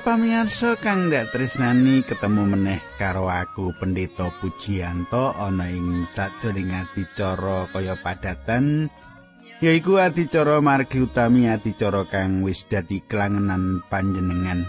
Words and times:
Para 0.00 0.16
pamirsa 0.16 0.80
kang 0.80 1.12
ndak 1.12 1.28
tresnani 1.28 2.00
ketemu 2.00 2.48
meneh 2.48 2.80
karo 2.96 3.28
aku 3.28 3.76
Pendeta 3.76 4.32
Pujiyanto 4.40 5.36
ana 5.36 5.68
ing 5.68 6.08
sajroning 6.08 6.72
adicara 6.72 7.68
kaya 7.68 8.00
padatan 8.00 8.88
yaiku 9.60 10.00
adicara 10.00 10.64
margi 10.64 11.04
utami 11.04 11.52
adicara 11.52 12.08
kang 12.08 12.40
wis 12.40 12.64
dadi 12.64 13.04
kelangenan 13.04 13.84
panjenengan. 13.92 14.64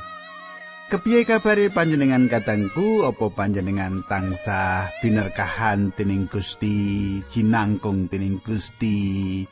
Kepiye 0.91 1.23
kabare 1.23 1.71
panjenengan 1.71 2.27
katangku 2.27 3.07
apa 3.07 3.32
panjenengan 3.32 4.04
tansah 4.12 4.91
binerkahan 4.99 5.95
dening 5.95 6.27
Gusti 6.27 7.23
jinangkung 7.32 8.12
dening 8.12 8.43
Gusti 8.43 9.48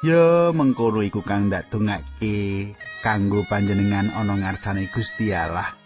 Ya 0.00 0.48
mengkono 0.56 1.04
iku 1.04 1.20
kang 1.20 1.52
ndak 1.52 1.68
dongake 1.68 2.72
kanggo 3.04 3.44
panjenengan 3.44 4.08
ana 4.08 4.32
ngarsane 4.32 4.88
Gusti 4.88 5.28
Allah. 5.28 5.76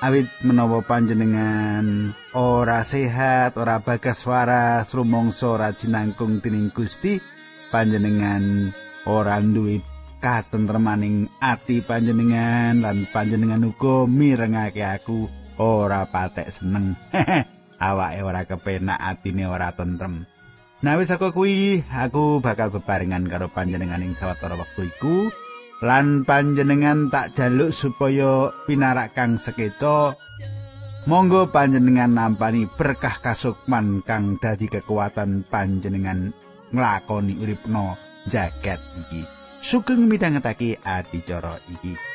Awit 0.00 0.32
menawa 0.40 0.80
panjenengan 0.80 2.16
ora 2.32 2.80
sehat, 2.80 3.60
ora 3.60 3.84
bagas 3.84 4.24
waras, 4.24 4.88
rumangsa 4.96 5.44
ora 5.44 5.76
jinangkung 5.76 6.40
dening 6.40 6.72
Gusti, 6.72 7.20
panjenengan 7.68 8.72
ora 9.04 9.44
duwe 9.44 9.84
katentremaning 10.24 11.28
ati 11.36 11.84
panjenengan 11.84 12.80
lan 12.80 13.04
panjenengan 13.12 13.68
uga 13.68 14.08
mirengake 14.08 14.88
aku 14.88 15.28
ora 15.60 16.08
patek 16.08 16.48
seneng. 16.48 16.96
Awake 17.76 18.24
ora 18.24 18.48
kepenak, 18.48 18.96
atine 18.96 19.44
ora 19.44 19.68
tentrem. 19.76 20.31
Nah 20.82 20.98
wis 20.98 21.14
aku 21.14 21.30
kuwi 21.30 21.86
aku 21.94 22.42
bakal 22.42 22.74
bebarengan 22.74 23.22
karo 23.30 23.46
panjenengan 23.46 24.02
ing 24.02 24.18
sawetara 24.18 24.58
wektu 24.58 24.90
iku. 24.90 25.30
Lan 25.82 26.26
panjenengan 26.26 27.06
tak 27.06 27.38
jaluk 27.38 27.70
supaya 27.70 28.50
pinarak 28.66 29.14
kang 29.14 29.38
sekeca. 29.38 30.18
Monggo 31.06 31.54
panjenengan 31.54 32.10
nampani 32.10 32.66
berkah 32.66 33.18
kasukman 33.22 34.02
kang 34.02 34.42
dadi 34.42 34.66
kekuatan 34.66 35.46
panjenengan 35.46 36.34
nglakoni 36.74 37.38
uripno 37.38 37.94
jagat 38.26 38.82
iki. 39.06 39.22
Sugeng 39.62 40.10
midhangetake 40.10 40.82
adicara 40.82 41.58
iki 41.70 42.11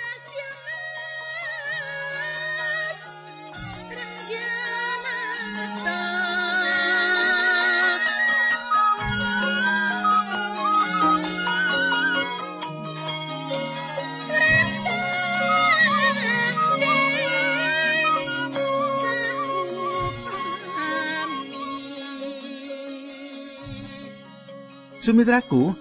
Sumitraku, 25.07 25.71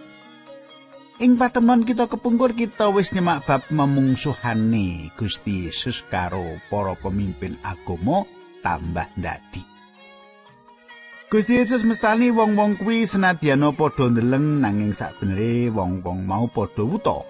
ing 1.19 1.35
patemon 1.35 1.83
kita 1.83 2.07
kepungkur 2.07 2.55
kita 2.55 2.95
wis 2.95 3.11
nyemak 3.11 3.43
bab 3.43 3.67
memungsuhane 3.75 5.11
Gusti 5.19 5.67
Yesus 5.67 6.07
karo 6.07 6.63
para 6.71 6.95
pemimpin 6.95 7.59
agama 7.67 8.23
tambah 8.63 9.11
ndadi. 9.19 9.67
Gusti 11.27 11.59
Yesus 11.59 11.83
mestani 11.83 12.31
wong-wong 12.31 12.79
kuwi 12.79 13.03
senadyan 13.03 13.67
padha 13.75 14.07
ndeleng 14.15 14.63
nanging 14.63 14.95
sakbenere 14.95 15.75
wong-wong 15.75 16.23
mau 16.23 16.47
padha 16.47 16.87
wuta. 16.87 17.27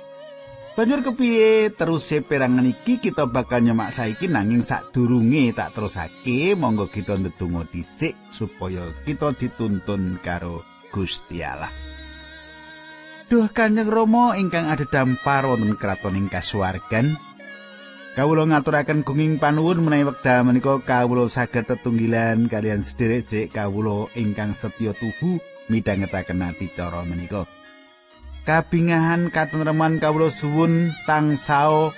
Banjur 0.76 1.00
kepiye 1.00 1.72
terus 1.72 2.12
perangan 2.28 2.68
iki 2.68 3.00
kita 3.00 3.24
bakal 3.24 3.64
nyemak 3.64 3.96
saiki 3.96 4.28
nanging 4.28 4.60
sadurunge 4.60 5.56
tak 5.56 5.72
terusake 5.72 6.52
monggo 6.60 6.92
kita 6.92 7.16
ndedonga 7.16 7.64
dhisik 7.72 8.20
supaya 8.28 8.84
kita 9.08 9.32
dituntun 9.32 10.20
karo 10.20 10.60
Gusti 10.92 11.40
Allah. 11.40 11.85
Duh 13.26 13.50
Kanjeng 13.50 13.90
Rama 13.90 14.38
ingkang 14.38 14.70
adhedhampar 14.70 15.50
wonten 15.50 15.74
kraton 15.74 16.14
ing 16.14 16.30
kasuwargan. 16.30 17.18
Kawula 18.14 18.46
ngaturaken 18.46 19.02
gunging 19.02 19.42
panuwun 19.42 19.82
menawi 19.82 20.06
wekdal 20.06 20.46
menika 20.46 20.78
kawula 20.78 21.26
saged 21.26 21.66
tetunggilan 21.66 22.46
kalian 22.46 22.86
sederek-sederek 22.86 23.50
kawula 23.50 24.06
ingkang 24.14 24.54
setya 24.54 24.94
tuhu 24.94 25.42
midhangetaken 25.66 26.38
acara 26.38 27.02
menika. 27.02 27.50
Kabingahan 28.46 29.34
katentreman 29.34 29.98
kawula 29.98 30.30
suwun 30.30 30.94
tansao 31.10 31.90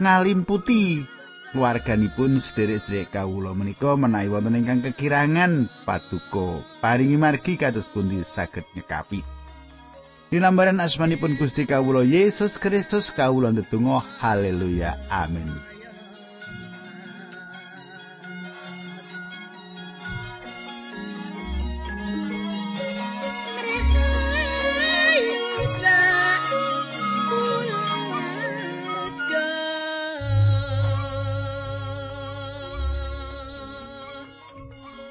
ngalimputi 0.00 1.04
keluarganipun 1.52 2.40
sederek-sederek 2.40 3.12
kawula 3.12 3.52
menika 3.52 3.92
menawi 3.92 4.32
wonten 4.32 4.56
ingkang 4.56 4.80
kekirangan 4.80 5.68
paduka 5.84 6.64
paringi 6.80 7.20
margi 7.20 7.60
kados 7.60 7.92
pundi 7.92 8.24
saged 8.24 8.64
nyekapi. 8.72 9.33
Dinambaran 10.34 10.82
asmanipun 10.82 11.38
Gusti 11.38 11.62
Kawula 11.62 12.02
Yesus 12.02 12.58
Kristus 12.58 13.14
kawula 13.14 13.54
ndedonga 13.54 14.02
haleluya 14.18 14.98
amin 15.06 15.46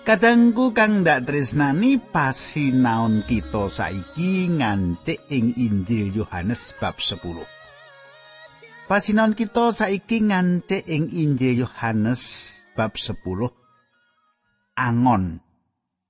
Kadangku 0.04 0.76
kang 0.76 1.08
ndak 1.08 1.32
tresnani 1.32 1.96
pasinaon 1.96 3.24
kita 3.24 3.72
saiki 3.72 4.52
ngancik 4.52 5.32
ing 5.32 5.56
Injil 5.56 6.12
Yohanes 6.12 6.76
bab 6.76 7.00
10. 7.00 7.24
Pasinaon 8.84 9.32
kita 9.32 9.72
saiki 9.72 10.28
ngancik 10.28 10.84
ing 10.92 11.08
Injil 11.08 11.64
Yohanes 11.64 12.52
bab 12.76 13.00
10. 13.00 13.16
Angon. 14.76 15.40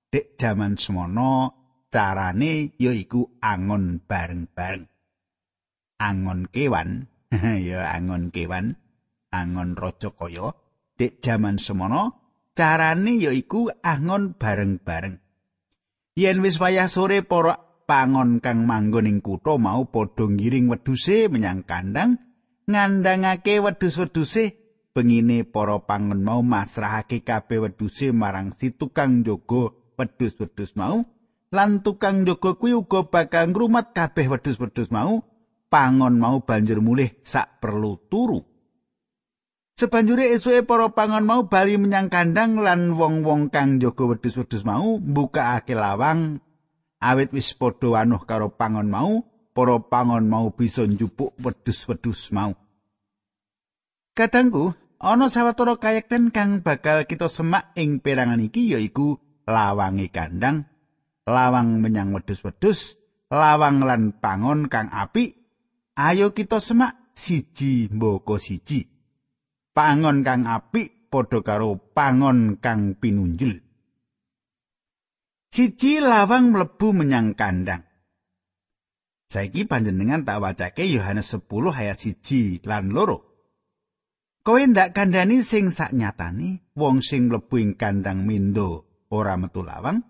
Dek 0.09 0.41
jaman 0.41 0.73
semono 0.73 1.53
carane 1.93 2.73
yaiku 2.81 3.37
angon 3.45 4.01
bareng-bareng. 4.09 4.89
Angon 6.01 6.49
kewan, 6.49 7.13
ya 7.69 7.93
angon 7.93 8.33
kewan, 8.33 8.73
angon 9.29 9.77
raja 9.77 10.09
kaya. 10.17 10.49
Dek 10.97 11.21
jaman 11.21 11.61
semono 11.61 12.22
carane 12.53 13.17
yaiku 13.17 13.73
angon 13.81 14.37
bareng-bareng. 14.37 15.17
Yen 16.13 16.37
wis 16.45 16.61
wayah 16.61 16.85
sore 16.85 17.25
para 17.25 17.57
pangon 17.89 18.39
kang 18.39 18.69
manggon 18.69 19.09
ing 19.09 19.19
kutha 19.19 19.57
mau 19.57 19.89
padha 19.89 20.29
ngiring 20.29 20.69
wedhuse 20.69 21.27
menyang 21.27 21.65
kandang 21.65 22.21
ngandhangake 22.69 23.59
wedhus-wedhuse 23.59 24.55
pengine 24.93 25.43
para 25.43 25.81
pangon 25.83 26.21
mau 26.21 26.45
masrahake 26.45 27.25
kabeh 27.25 27.65
wedhuse 27.65 28.13
marang 28.13 28.53
si 28.53 28.71
tukang 28.71 29.25
jaga 29.25 29.73
wedhus-wedhus 29.97 30.77
mau 30.77 31.01
lan 31.49 31.81
tukang 31.81 32.23
jaga 32.23 32.55
kuwi 32.55 32.77
uga 32.77 33.09
bakal 33.09 33.49
ngrumat 33.51 33.91
kabeh 33.91 34.29
wedhus-wedhus 34.29 34.93
mau 34.93 35.25
pangon 35.67 36.21
mau 36.21 36.45
banjur 36.45 36.79
mulih 36.79 37.17
sak 37.25 37.57
perlu 37.57 37.97
turu 38.07 38.52
Sebanjure 39.73 40.29
esuke 40.29 40.61
para 40.69 40.93
pangon 40.93 41.25
mau 41.25 41.49
bali 41.49 41.81
menyang 41.81 42.13
kandang 42.13 42.61
lan 42.61 42.93
wong-wong 42.93 43.49
kang 43.49 43.81
jaga 43.81 44.05
wedhus-wedhus 44.05 44.61
mau 44.69 45.01
mbukakake 45.01 45.73
lawang 45.73 46.37
awit 47.01 47.33
wis 47.33 47.57
padha 47.57 47.89
wanuh 47.89 48.21
karo 48.21 48.53
pangon 48.53 48.87
mau, 48.87 49.25
para 49.57 49.81
pangon 49.81 50.29
mau 50.29 50.53
bisa 50.53 50.85
njupuk 50.85 51.33
wedhus-wedhus 51.41 52.29
mau. 52.31 52.53
Kadangku, 54.13 54.77
ana 55.01 55.25
sawetara 55.27 55.81
kayekten 55.81 56.29
kang 56.29 56.61
bakal 56.61 57.09
kita 57.09 57.25
semak 57.25 57.73
ing 57.73 57.97
perangan 57.97 58.45
iki 58.45 58.77
yaiku 58.77 59.17
lawange 59.49 60.13
kandang, 60.13 60.69
lawang 61.25 61.81
menyang 61.81 62.13
wedhus-wedhus, 62.13 63.01
lawang 63.33 63.81
lan 63.81 64.15
pangon 64.21 64.69
kang 64.69 64.93
apik. 64.93 65.33
Ayo 65.97 66.29
kita 66.33 66.61
semak 66.61 67.13
siji 67.17 67.89
mboko 67.89 68.37
siji. 68.37 68.92
Pangon 69.73 70.21
kang 70.21 70.45
apik 70.45 71.09
padha 71.09 71.41
karo 71.41 71.77
pangon 71.97 72.61
kang 72.61 72.95
pinunjul. 72.97 73.59
Siji 75.53 76.01
lawang 76.01 76.53
mlebu 76.53 76.97
menyang 76.97 77.37
kandang. 77.37 77.85
Saiki 79.29 79.65
panjenengan 79.65 80.25
tak 80.25 80.41
wacake 80.41 80.85
Yohanes 80.85 81.29
10 81.33 81.45
ayat 81.73 81.97
1 81.97 82.65
lan 82.65 82.93
loro. 82.93 83.17
Kowe 84.45 84.61
ndak 84.61 84.97
kandhani 84.97 85.41
sing 85.45 85.69
saknyatane 85.69 86.73
wong 86.77 87.01
sing 87.05 87.29
mlebu 87.29 87.55
ing 87.61 87.71
kandang 87.77 88.25
mindo 88.25 88.85
ora 89.13 89.37
metu 89.37 89.61
lawang 89.61 90.01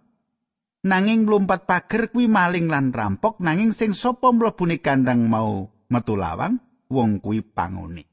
nanging 0.84 1.24
mlumpat 1.24 1.64
pager 1.64 2.12
kuwi 2.12 2.28
maling 2.28 2.68
lan 2.68 2.92
rampok 2.92 3.40
nanging 3.40 3.72
sing 3.72 3.96
sapa 3.96 4.32
mlebune 4.36 4.84
kandang 4.84 5.28
mau 5.32 5.72
metu 5.88 6.20
lawang 6.20 6.60
wong 6.92 7.24
kuwi 7.24 7.44
pangone. 7.44 8.13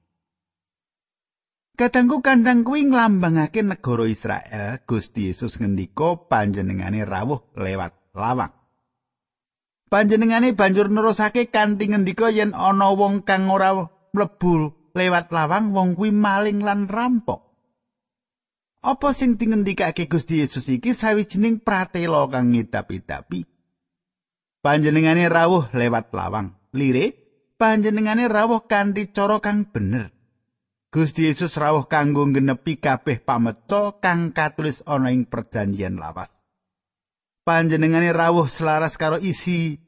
Kadangku 1.80 2.20
kandang 2.20 2.60
kuwi 2.60 2.92
nglambangake 2.92 3.64
negara 3.64 4.04
Israel, 4.04 4.84
Gusti 4.84 5.32
Yesus 5.32 5.56
ngendika 5.56 6.28
panjenengane 6.28 7.08
rawuh 7.08 7.56
lewat 7.56 8.12
lawang. 8.12 8.52
Panjenengane 9.88 10.52
banjur 10.52 10.92
nerusake 10.92 11.48
kanthi 11.48 11.88
ngendika 11.88 12.28
yen 12.28 12.52
ana 12.52 12.92
wong 12.92 13.24
kang 13.24 13.48
ora 13.48 13.88
mlebu 14.12 14.76
lewat 14.92 15.32
lawang 15.32 15.72
wong 15.72 15.96
kuwi 15.96 16.12
maling 16.12 16.60
lan 16.60 16.84
rampok. 16.84 17.48
Apa 18.84 19.16
sing 19.16 19.40
dingendikake 19.40 20.04
Gusti 20.04 20.44
Yesus 20.44 20.68
iki 20.68 20.92
sawijining 20.92 21.64
pratela 21.64 22.28
kang 22.28 22.52
ngidapi-dapi. 22.52 23.48
Panjenengane 24.60 25.32
rawuh 25.32 25.72
lewat 25.72 26.12
lawang. 26.12 26.60
Lire, 26.76 27.16
panjenengane 27.56 28.28
rawuh 28.28 28.68
kanthi 28.68 29.08
cara 29.16 29.40
kang 29.40 29.64
bener. 29.72 30.19
Gusti 30.90 31.30
Yesus 31.30 31.54
rawuh 31.54 31.86
kanggo 31.86 32.26
ngenepi 32.26 32.82
kabeh 32.82 33.22
pameca 33.22 34.02
kang 34.02 34.34
katulis 34.34 34.82
ana 34.90 35.14
ing 35.14 35.22
perjanjian 35.22 35.94
lawas. 35.94 36.42
Panjenengane 37.46 38.10
rawuh 38.10 38.50
selaras 38.50 38.98
karo 38.98 39.22
isi 39.22 39.78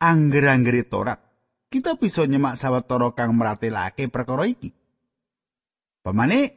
angger-anggere 0.00 0.88
Torat. 0.88 1.20
Kita 1.68 2.00
bisa 2.00 2.24
nyemak 2.24 2.56
sawetara 2.56 3.12
kang 3.12 3.36
meratelake 3.36 4.08
perkara 4.08 4.48
iki. 4.48 4.72
Pemane 6.00 6.56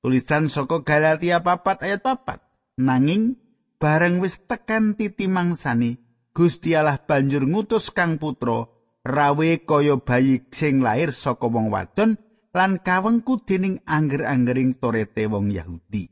tulisan 0.00 0.48
saka 0.48 0.80
Galatia 0.80 1.44
papat 1.44 1.84
ayat 1.84 2.00
papat. 2.00 2.40
Nanging 2.80 3.36
bareng 3.76 4.24
wis 4.24 4.40
tekan 4.48 4.96
titi 4.96 5.28
mangsani, 5.28 6.00
Gusti 6.32 6.72
Allah 6.72 6.96
banjur 6.96 7.44
ngutus 7.44 7.92
Kang 7.92 8.16
Putra 8.16 8.64
rawe 9.04 9.50
kaya 9.68 10.00
bayi 10.00 10.48
sing 10.48 10.80
lahir 10.80 11.12
saka 11.12 11.44
wong 11.44 11.68
wadon 11.68 12.16
lan 12.58 12.82
kawengku 12.82 13.46
dening 13.46 13.78
angger-anggering 13.86 14.82
torete 14.82 15.30
wong 15.30 15.54
Yahudi. 15.54 16.10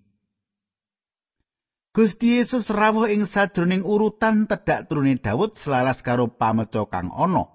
Gusti 1.90 2.38
Yesus 2.38 2.70
rawuh 2.70 3.10
ing 3.10 3.26
sajroning 3.26 3.82
urutan 3.82 4.46
tedhak 4.46 4.86
turune 4.86 5.18
Daud 5.18 5.58
selaras 5.58 6.06
karo 6.06 6.30
pameca 6.30 6.86
kang 6.86 7.10
ana. 7.10 7.50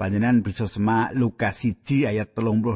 Panjenengan 0.00 0.42
bisa 0.42 0.66
semak 0.66 1.14
Lukas 1.14 1.62
1 1.62 2.10
ayat 2.10 2.34
32. 2.34 2.74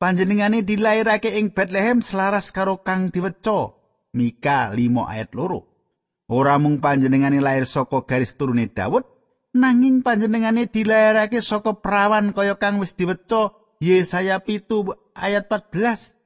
Panjenengane 0.00 0.66
dilairake 0.66 1.36
ing 1.36 1.54
Bethlehem 1.54 2.02
selaras 2.02 2.50
karo 2.50 2.80
kang 2.80 3.12
diweca 3.12 3.76
Mika 4.16 4.72
5 4.72 5.04
ayat 5.04 5.30
2. 5.30 6.32
Ora 6.32 6.56
mung 6.58 6.80
panjenengane 6.80 7.38
lair 7.38 7.68
saka 7.68 8.08
garis 8.08 8.34
turune 8.40 8.72
Daud, 8.72 9.04
nanging 9.52 10.00
panjenengane 10.00 10.66
dilairake 10.66 11.44
saka 11.44 11.76
perawan 11.76 12.32
kaya 12.32 12.56
kang 12.56 12.80
wis 12.80 12.96
diweca 12.96 13.65
Yesaya 13.80 14.40
pitu 14.40 14.96
ayat 15.12 15.48
14. 15.52 16.16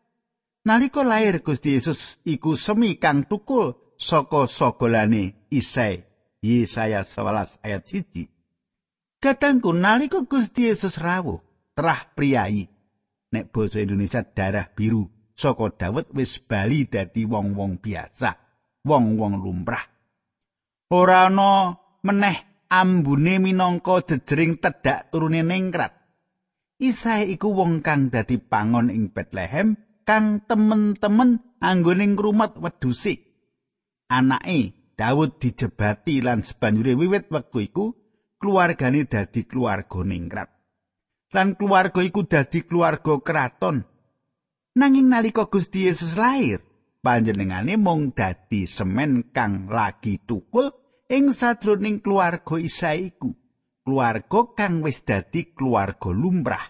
Nalika 0.67 1.03
lahir 1.03 1.43
Gusti 1.43 1.75
Yesus 1.75 2.21
iku 2.23 2.55
semi 2.55 3.01
kang 3.01 3.27
tukul 3.27 3.75
saka 3.99 4.47
sogolane 4.47 5.49
Isai. 5.51 6.07
Yesaya 6.41 7.05
11 7.05 7.61
ayat 7.67 7.83
1. 7.85 9.21
Katangku 9.21 9.77
nalika 9.77 10.25
Gusti 10.25 10.73
Yesus 10.73 10.97
rawuh, 10.97 11.45
terah 11.77 12.09
priayi. 12.17 12.71
Nek 13.31 13.53
basa 13.53 13.85
Indonesia 13.85 14.25
darah 14.25 14.73
biru 14.73 15.07
saka 15.37 15.69
Daud 15.77 16.09
wis 16.17 16.41
bali 16.41 16.89
dadi 16.89 17.29
wong-wong 17.29 17.79
biasa, 17.81 18.31
wong-wong 18.85 19.41
lumrah. 19.41 19.85
Ora 20.91 21.29
ana 21.29 21.77
meneh 22.03 22.67
ambune 22.73 23.39
minangka 23.39 24.03
jejering 24.03 24.59
tedhak 24.59 25.13
turune 25.13 25.45
ningrat. 25.45 26.00
Isae 26.81 27.29
iku 27.37 27.53
wong 27.53 27.85
kang 27.85 28.09
dadi 28.09 28.41
pangon 28.41 28.89
ing 28.89 29.13
Bethlehem 29.13 29.77
kang 30.09 30.41
temen-temen 30.49 31.61
anggone 31.61 32.17
ngrumat 32.17 32.57
wedhuse. 32.57 33.21
Anake 34.09 34.97
Daud 34.97 35.37
dijebati 35.37 36.25
lan 36.25 36.41
sebanjure 36.41 36.97
wiwit 36.97 37.29
wektu 37.29 37.61
iku 37.61 37.87
keluargane 38.41 39.05
dadi 39.05 39.45
keluarga 39.45 40.01
ningrat. 40.01 40.49
Lan 41.37 41.57
keluarga 41.61 42.01
iku 42.01 42.25
dadi 42.25 42.65
keluarga 42.65 43.21
keraton. 43.21 43.85
Nanging 44.77 45.13
nalika 45.13 45.53
Gusti 45.53 45.85
Yesus 45.85 46.17
lahir, 46.17 46.65
panjenengane 47.05 47.77
mung 47.77 48.17
dadi 48.17 48.65
semen 48.65 49.33
kang 49.37 49.69
lagi 49.69 50.17
tukul 50.25 50.73
ing 51.13 51.37
sadroning 51.37 52.01
keluarga 52.01 52.57
Isae 52.57 53.13
iku. 53.13 53.40
Keluarga 53.91 54.55
kang 54.55 54.87
wis 54.87 55.03
dadi 55.03 55.51
keluarga 55.51 56.15
lumrah. 56.15 56.63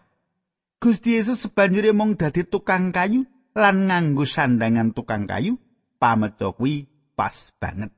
Gusti 0.81 1.21
Yesus 1.21 1.45
sebanjure 1.45 1.93
mung 1.93 2.17
dadi 2.17 2.49
tukang 2.49 2.97
kayu 2.97 3.29
lan 3.53 3.93
nganggo 3.93 4.25
sandangan 4.25 4.97
tukang 4.97 5.29
kayu, 5.29 5.61
pameca 6.01 6.57
kuwi 6.57 6.89
pas 7.13 7.53
banget. 7.61 7.93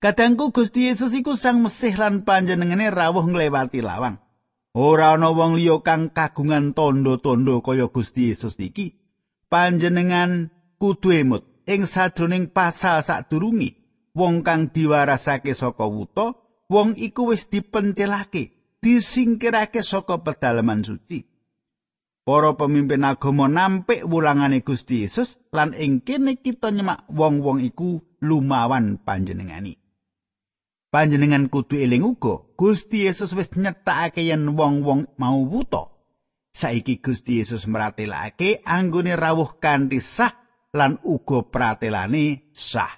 Kadangku 0.00 0.48
Gusti 0.56 0.88
Yesus 0.88 1.12
iku 1.12 1.36
sang 1.36 1.60
Mesih 1.60 1.92
lan 2.00 2.24
panjenengane 2.24 2.88
rawuh 2.88 3.28
nglewati 3.28 3.84
lawang. 3.84 4.16
Ora 4.72 5.12
ana 5.12 5.28
wong 5.28 5.60
liya 5.60 5.84
kang 5.84 6.08
kagungan 6.08 6.72
tondo-tondo 6.72 7.60
kaya 7.60 7.92
Gusti 7.92 8.32
Yesus 8.32 8.56
iki. 8.56 8.96
Panjenengan 9.52 10.48
kudu 10.80 11.12
emut 11.12 11.44
ing 11.68 11.84
sadroning 11.84 12.48
pasal 12.48 13.04
sadurunge 13.04 13.76
wong 14.16 14.40
kang 14.40 14.72
diwarasake 14.72 15.52
saka 15.52 15.84
wuta 15.84 16.40
wong 16.70 16.98
iku 16.98 17.32
wis 17.32 17.48
dipencelake, 17.48 18.76
disingkirake 18.82 19.80
saka 19.80 20.20
pedalaman 20.20 20.82
suci. 20.82 21.22
Para 22.22 22.54
pemimpin 22.54 23.02
agama 23.02 23.50
nampik 23.50 24.06
wulangane 24.06 24.62
Gusti 24.62 25.02
Yesus 25.02 25.42
lan 25.50 25.74
ing 25.74 26.06
kene 26.06 26.38
kita 26.38 26.70
nyemak 26.70 27.10
wong-wong 27.10 27.58
iku 27.66 27.98
lumawan 28.22 29.02
panjenengani. 29.02 29.74
Panjenengan 30.92 31.50
kudu 31.50 31.82
eling 31.82 32.06
uga, 32.06 32.46
Gusti 32.54 33.10
Yesus 33.10 33.34
wis 33.34 33.50
nyetakake 33.58 34.22
yen 34.22 34.54
wong-wong 34.54 35.18
mau 35.18 35.42
wuta. 35.42 35.90
Saiki 36.52 37.00
Gusti 37.02 37.40
Yesus 37.40 37.66
meratelake 37.66 38.60
anggone 38.62 39.16
rawuh 39.16 39.56
kanthi 39.58 39.98
sah 39.98 40.30
lan 40.76 41.00
uga 41.02 41.48
pratelane 41.48 42.52
sah. 42.54 42.92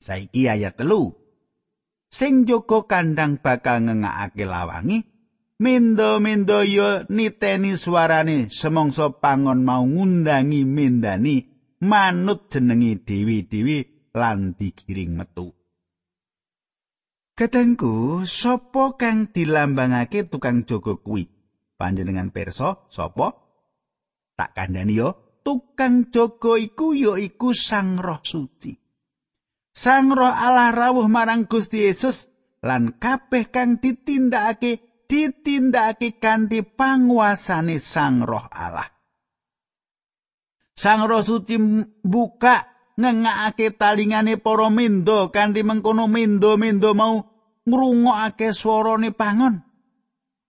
Saiki 0.00 0.48
ayat 0.48 0.80
telu. 0.80 1.12
Sing 2.08 2.48
jaga 2.48 2.88
kandang 2.88 3.40
bakal 3.40 3.84
ngengakake 3.84 4.44
lawangi 4.48 5.04
mendo-mendo 5.60 6.64
yo 6.64 7.04
niteni 7.12 7.76
suarane 7.76 8.48
semongso 8.48 9.20
pangon 9.20 9.60
mau 9.64 9.84
ngundangi 9.84 10.64
mendani 10.64 11.36
manut 11.84 12.48
jenengi 12.48 12.98
dewi-dewi 13.04 14.10
lan 14.16 14.56
dikiring 14.56 15.14
metu 15.14 15.58
Kadangku, 17.38 18.26
sapa 18.26 18.98
kang 18.98 19.30
dilambangake 19.30 20.26
tukang 20.26 20.66
jaga 20.66 20.98
kuwi? 20.98 21.30
Panjenengan 21.78 22.34
pirsa, 22.34 22.90
sapa? 22.90 23.30
Tak 24.34 24.58
kandhani 24.58 24.98
yo, 24.98 25.38
tukang 25.46 26.10
jaga 26.10 26.58
iku 26.58 26.98
ya 26.98 27.14
iku 27.14 27.54
Sang 27.54 28.02
Roh 28.02 28.18
Suci. 28.26 28.74
Sang 29.78 30.10
Roh 30.10 30.26
Allah 30.26 30.74
rawuh 30.74 31.06
marang 31.06 31.46
Gusti 31.46 31.86
Yesus 31.86 32.26
lan 32.66 32.98
kabeh 32.98 33.46
kang 33.46 33.78
ditindakake 33.78 35.06
ditindakake 35.06 36.18
kanthi 36.18 36.66
panguasane 36.66 37.78
Sang 37.78 38.26
Roh 38.26 38.42
Allah. 38.50 38.90
Sang 40.74 41.06
Roh 41.06 41.22
Suci 41.22 41.54
buka 42.02 42.66
ngengakake 42.98 43.78
talingane 43.78 44.42
para 44.42 44.66
mendo 44.66 45.30
kanthi 45.30 45.62
mengkono 45.62 46.10
mendo-mendo 46.10 46.90
mau 46.98 47.22
ngrungokake 47.62 48.50
swarane 48.50 49.14
pangon. 49.14 49.62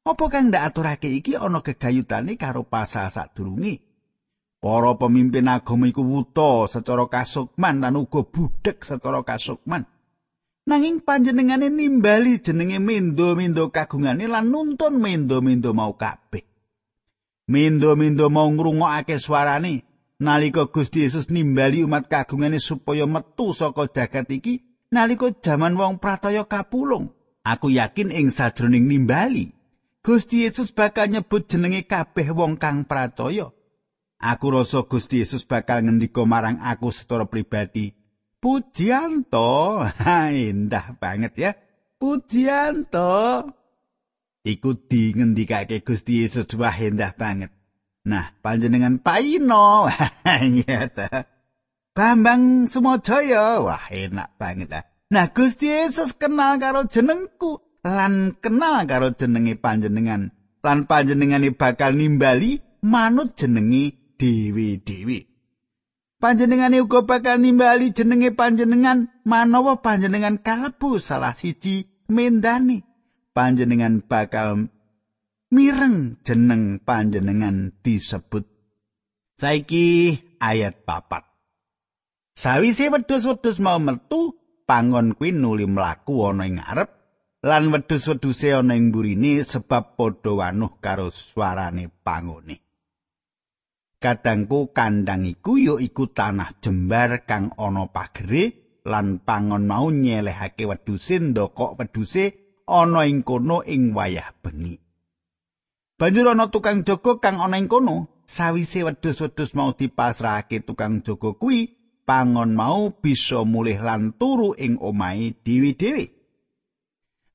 Apa 0.10 0.26
kang 0.34 0.50
ndak 0.50 0.74
aturake 0.74 1.06
iki 1.06 1.38
ana 1.38 1.62
gegayutane 1.62 2.34
karo 2.34 2.66
pasal 2.66 3.14
sadurunge? 3.14 3.89
Para 4.60 4.92
pemimpin 5.00 5.48
agama 5.48 5.88
iku 5.88 6.04
wuta 6.04 6.68
secara 6.68 7.08
kasukman 7.08 7.80
lan 7.80 7.96
uga 7.96 8.28
budhek 8.28 8.84
secara 8.84 9.24
kasukman. 9.24 9.88
Nanging 10.68 11.00
panjenengane 11.00 11.72
nimbali 11.72 12.44
jenenge 12.44 12.76
mendo-mendo 12.84 13.72
kagungane 13.72 14.28
lan 14.28 14.52
nuntun 14.52 15.00
mendo-mendo 15.00 15.72
mau 15.72 15.96
kabeh. 15.96 16.44
Mendo-mendo 17.48 18.28
mau 18.28 18.52
ngrungokake 18.52 19.16
swarane 19.16 19.88
nalika 20.20 20.68
Gusti 20.68 21.08
Yesus 21.08 21.32
nimbali 21.32 21.88
umat 21.88 22.12
kagungane 22.12 22.60
supaya 22.60 23.08
metu 23.08 23.56
saka 23.56 23.88
jagat 23.88 24.28
iki 24.28 24.60
nalika 24.92 25.32
jaman 25.40 25.80
wong 25.80 26.04
prataya 26.04 26.44
kapulung. 26.44 27.16
Aku 27.48 27.72
yakin 27.72 28.12
ing 28.12 28.28
sajroning 28.28 28.92
nimbali 28.92 29.56
Gusti 30.04 30.44
Yesus 30.44 30.76
bakal 30.76 31.08
nyebut 31.08 31.48
jenenge 31.48 31.88
kabeh 31.88 32.28
wong 32.36 32.60
kang 32.60 32.84
pracaya. 32.84 33.56
Aku 34.20 34.52
rasa 34.52 34.84
Gusti 34.84 35.24
Yesus 35.24 35.48
bakal 35.48 35.88
ngendika 35.88 36.28
marang 36.28 36.60
aku 36.60 36.92
secara 36.92 37.24
pribadi. 37.24 37.96
Pujianto, 38.40 39.80
ha 40.04 40.32
indah 40.32 41.00
banget 41.00 41.34
ya. 41.40 41.52
Pujianto. 41.96 43.48
iku 44.44 44.76
di 44.88 45.12
ngendikake 45.16 45.84
Gusti 45.84 46.24
Yesus 46.24 46.52
wah 46.60 46.76
endah 46.76 47.16
banget. 47.16 47.52
Nah, 48.08 48.36
panjenengan 48.44 49.00
paino. 49.00 49.88
Iya 50.28 50.88
ta. 50.92 51.28
Bambang 51.96 52.64
Sumajaya, 52.68 53.60
wah 53.60 53.84
enak 53.92 54.40
banget 54.40 54.70
ah. 54.72 54.84
Nah, 55.12 55.32
Gusti 55.32 55.68
Yesus 55.68 56.16
kenal 56.16 56.60
karo 56.60 56.88
jenengku 56.88 57.60
lan 57.84 58.36
kenal 58.40 58.84
karo 58.88 59.12
jenenge 59.16 59.60
panjenengan. 59.60 60.32
Lan 60.64 60.88
panjenengane 60.88 61.56
bakal 61.56 61.96
nimbali 61.96 62.60
manut 62.84 63.36
jenenge 63.36 64.00
dewi-dewi. 64.20 65.26
Panjenengane 66.20 66.84
uga 66.84 67.08
bakal 67.08 67.40
nimbali 67.40 67.96
jenenge 67.96 68.36
panjenengan 68.36 69.08
manawa 69.24 69.80
panjenengan 69.80 70.44
kalebu 70.44 71.00
salah 71.00 71.32
siji 71.32 71.88
mendani. 72.12 72.84
Panjenengan 73.32 74.04
bakal 74.04 74.68
mireng 75.48 76.20
jeneng 76.28 76.84
panjenengan 76.84 77.72
disebut. 77.80 78.44
Saiki 79.40 80.20
ayat 80.44 80.84
papat. 80.84 81.24
Sawise 82.36 82.92
wedhus-wedhus 82.92 83.64
mau 83.64 83.80
metu, 83.80 84.36
pangon 84.68 85.16
kuwi 85.16 85.32
nuli 85.32 85.64
mlaku 85.64 86.28
ana 86.28 86.44
ing 86.48 86.60
ngarep 86.60 86.92
lan 87.48 87.72
wedhus-wedhuse 87.72 88.60
ana 88.60 88.76
ing 88.76 88.92
burine 88.92 89.40
sebab 89.40 89.96
padha 89.96 90.36
wanuh 90.36 90.84
karo 90.84 91.08
swarane 91.08 91.88
pangone. 92.04 92.69
Kadangku 94.00 94.72
kandang 94.72 95.28
iku 95.28 95.60
ya 95.60 95.76
iku 95.76 96.08
tanah 96.08 96.56
jembar 96.64 97.28
kang 97.28 97.52
ana 97.60 97.84
pagere 97.92 98.80
lan 98.88 99.20
pangon 99.20 99.68
mau 99.68 99.92
nyelehake 99.92 100.64
wedhuse 100.64 101.20
ndokok 101.20 101.76
wedhuse 101.76 102.32
ana 102.64 103.04
ing 103.04 103.28
kono 103.28 103.60
ing 103.68 103.92
wayah 103.92 104.32
bengi. 104.40 104.80
Banjur 106.00 106.32
ana 106.32 106.48
tukang 106.48 106.88
jaga 106.88 107.20
kang 107.20 107.44
ana 107.44 107.60
ing 107.60 107.68
kono, 107.68 108.24
sawise 108.24 108.88
wedhus-wedhus 108.88 109.52
mau 109.60 109.76
dipasrahake 109.76 110.64
tukang 110.64 111.04
jaga 111.04 111.36
kuwi, 111.36 111.76
pangon 112.08 112.56
mau 112.56 112.96
bisa 112.96 113.44
mulih 113.44 113.84
lan 113.84 114.16
turu 114.16 114.56
ing 114.56 114.80
omahe 114.80 115.36
dewi-dewi. 115.44 116.19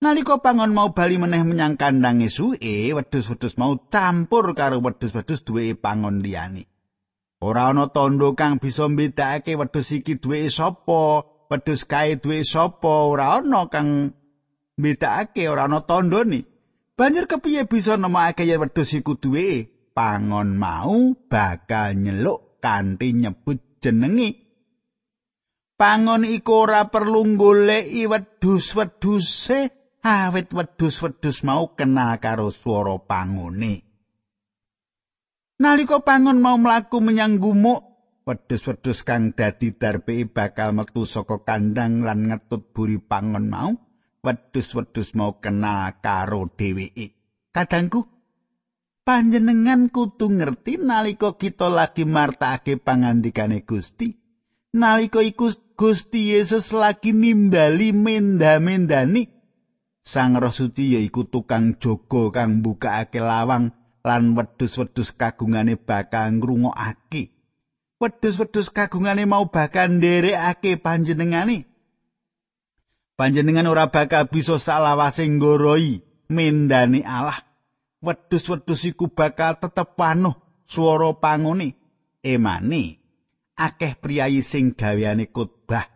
Nalika 0.04 0.36
pangon 0.36 0.76
mau 0.76 0.92
bali 0.92 1.16
meneh 1.16 1.40
menyang 1.48 1.80
kandhange 1.80 2.28
suke, 2.28 2.92
wedhus-wedhus 2.92 3.56
mau 3.56 3.72
campur 3.88 4.52
karo 4.52 4.76
wedhus-wedhus 4.84 5.48
duwe 5.48 5.72
pangon 5.72 6.20
liyane. 6.20 6.68
Ora 7.40 7.72
ana 7.72 7.88
tandha 7.88 8.36
kang 8.36 8.60
bisa 8.60 8.84
mbedakake 8.84 9.56
wedhus 9.56 9.96
iki 9.96 10.20
duwe 10.20 10.52
sapa, 10.52 11.24
wedhus 11.48 11.88
kae 11.88 12.20
duwe 12.20 12.44
sapa, 12.44 13.08
ora 13.08 13.40
ana 13.40 13.64
kang 13.72 14.12
mbedakake 14.76 15.48
ora 15.48 15.64
ana 15.72 15.80
tandhane. 15.80 16.44
Banjur 16.92 17.24
kepiye 17.24 17.64
bisa 17.64 17.96
nemokake 17.96 18.44
yen 18.44 18.60
wedhus 18.60 18.92
iku 18.92 19.16
duwe 19.16 19.72
pangon 19.96 20.60
mau 20.60 21.16
bakal 21.32 21.96
nyeluk 21.96 22.60
kanthi 22.60 23.24
nyebut 23.24 23.80
jenenge. 23.80 24.36
Pangon 25.80 26.28
iku 26.28 26.68
ora 26.68 26.92
perlu 26.92 27.24
goleki 27.40 28.04
wedhus-wedhuse 28.04 29.83
awit 30.04 30.52
wedhus-wedhus 30.52 31.40
mau 31.48 31.72
kenal 31.72 32.20
karo 32.20 32.52
swara 32.52 33.00
pangone. 33.00 33.80
Nalika 35.56 36.04
pangon 36.04 36.44
mau 36.44 36.60
mlaku 36.60 37.00
menyang 37.00 37.40
gumuk, 37.40 37.80
wedhus-wedhus 38.28 39.00
kang 39.08 39.32
dadi 39.32 39.72
darbe 39.72 40.28
bakal 40.28 40.76
metu 40.76 41.08
saka 41.08 41.40
kandang 41.40 42.04
lan 42.04 42.28
ngetut 42.28 42.76
buri 42.76 43.00
pangon 43.00 43.48
mau. 43.48 43.72
wedhus-wedhus 44.24 45.12
mau 45.12 45.36
kenal 45.36 46.00
karo 46.00 46.48
dheweke. 46.48 47.12
Kadangku 47.52 48.08
panjenengan 49.04 49.92
kudu 49.92 50.32
ngerti 50.32 50.80
nalika 50.80 51.36
kita 51.36 51.68
lagi 51.68 52.08
martakake 52.08 52.80
pangandikane 52.80 53.68
Gusti. 53.68 54.16
Nalika 54.74 55.20
iku 55.20 55.52
Gusti 55.76 56.32
Yesus 56.32 56.72
lagi 56.72 57.12
nimbali 57.12 57.92
menda-mendani 57.92 59.33
Sang 60.04 60.36
Roh 60.36 60.52
Suci 60.52 60.94
yaiku 60.94 61.24
tukang 61.24 61.80
jaga 61.80 62.28
kang 62.28 62.60
mbukakake 62.60 63.24
lawang 63.24 63.72
lan 64.04 64.36
wedhus-wedhus 64.36 65.16
kagungane 65.16 65.80
bakal 65.80 66.28
ngrungokake. 66.36 67.32
Wedhus-wedhus 67.96 68.68
kagungane 68.68 69.24
mau 69.24 69.48
bakal 69.48 69.96
nderekake 69.96 70.76
panjenengane. 70.76 71.64
panjenengan 73.16 73.70
ora 73.70 73.88
bakal 73.88 74.28
bisa 74.28 74.60
salawase 74.60 75.24
nggoroi 75.24 76.04
mendani 76.28 77.00
Allah. 77.00 77.40
Wedhus-wedhus 78.04 78.84
iku 78.84 79.08
bakal 79.08 79.56
tetep 79.56 79.96
panuh 79.96 80.36
swara 80.68 81.16
pangone. 81.16 81.80
Emane 82.20 83.00
akeh 83.56 83.96
priyayi 83.96 84.44
sing 84.44 84.76
gaweane 84.76 85.32
khotbah 85.32 85.86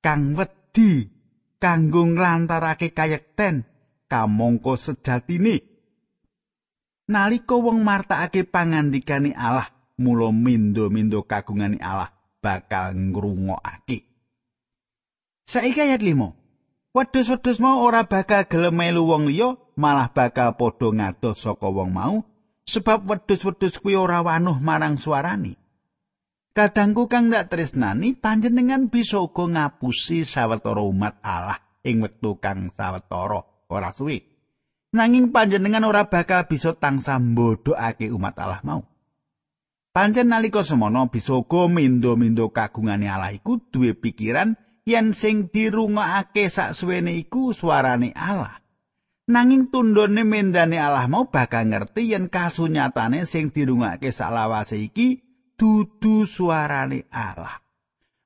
kang 0.00 0.38
wedi 0.38 1.19
kanggo 1.60 2.08
nglantarake 2.08 2.96
kayekten 2.96 3.68
kamangka 4.08 4.74
sejatine 4.80 5.62
nalika 7.06 7.54
wong 7.54 7.84
martakake 7.84 8.48
pangandikane 8.48 9.36
Allah 9.36 9.68
mula 10.00 10.32
mindo-mindo 10.32 11.22
kagungane 11.28 11.76
Allah 11.78 12.10
bakal 12.40 12.96
ngrungokake 12.96 14.10
Saiki 15.50 15.82
ayat 15.82 15.98
5. 15.98 16.94
Wedhus-wedhus 16.94 17.58
mau 17.58 17.82
ora 17.82 18.06
bakal 18.06 18.46
gelem 18.46 18.70
melu 18.70 19.02
wong 19.02 19.26
liya, 19.26 19.58
malah 19.74 20.06
bakal 20.14 20.54
padha 20.54 20.94
ngados 20.94 21.42
saka 21.42 21.66
wong 21.66 21.90
mau, 21.90 22.22
sebab 22.70 23.02
wedhus-wedhus 23.02 23.82
kuwi 23.82 23.98
ora 23.98 24.22
wanuh 24.22 24.62
marang 24.62 24.94
suarane. 24.94 25.58
Kadangku 26.60 27.08
kang 27.08 27.32
dak 27.32 27.48
tresnani 27.48 28.12
panjenengan 28.12 28.92
bisa 28.92 29.16
uga 29.16 29.48
ngapusi 29.48 30.28
sawetara 30.28 30.84
umat 30.84 31.16
Allah 31.24 31.56
ing 31.80 32.04
wektu 32.04 32.36
kang 32.36 32.68
sawetara 32.76 33.64
ora 33.72 33.88
suwe. 33.96 34.20
Nanging 34.92 35.32
panjenengan 35.32 35.88
ora 35.88 36.12
bakal 36.12 36.44
bisa 36.44 36.76
tansah 36.76 37.16
mbodhokake 37.16 38.12
umat 38.12 38.36
Allah 38.36 38.60
mau. 38.60 38.84
Pancen 39.88 40.28
nalika 40.28 40.60
semono 40.60 41.08
bisa 41.08 41.32
uga 41.40 41.64
mindo-mindo 41.64 42.52
kagungane 42.52 43.08
Allah 43.08 43.32
iku 43.32 43.56
duwe 43.72 43.96
pikiran 43.96 44.52
yen 44.84 45.16
sing 45.16 45.48
dirungokake 45.48 46.52
saksuwene 46.52 47.16
iku 47.24 47.56
suarane 47.56 48.12
Allah. 48.12 48.60
Nanging 49.32 49.72
tundone 49.72 50.28
mendane 50.28 50.76
Allah 50.76 51.08
mau 51.08 51.24
bakal 51.32 51.72
ngerti 51.72 52.12
yen 52.12 52.28
kasunyatane 52.28 53.24
sing 53.24 53.48
dirungokake 53.48 54.12
salawase 54.12 54.76
iki 54.76 55.29
dudu 55.60 56.24
suarane 56.24 57.04
Allah. 57.12 57.60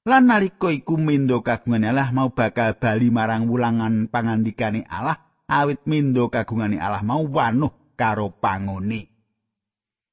Lan 0.06 0.30
nalika 0.30 0.70
iku 0.70 0.94
mindo 0.94 1.42
kagungane 1.42 1.90
Allah 1.90 2.14
mau 2.14 2.30
bakal 2.30 2.78
bali 2.78 3.10
marang 3.10 3.50
wulangan 3.50 4.06
pangandikane 4.06 4.86
Allah 4.86 5.42
awit 5.50 5.82
mindo 5.90 6.30
kagungane 6.30 6.78
Allah 6.78 7.02
mau 7.02 7.26
wanuh 7.26 7.98
karo 7.98 8.38
pangone. 8.38 9.10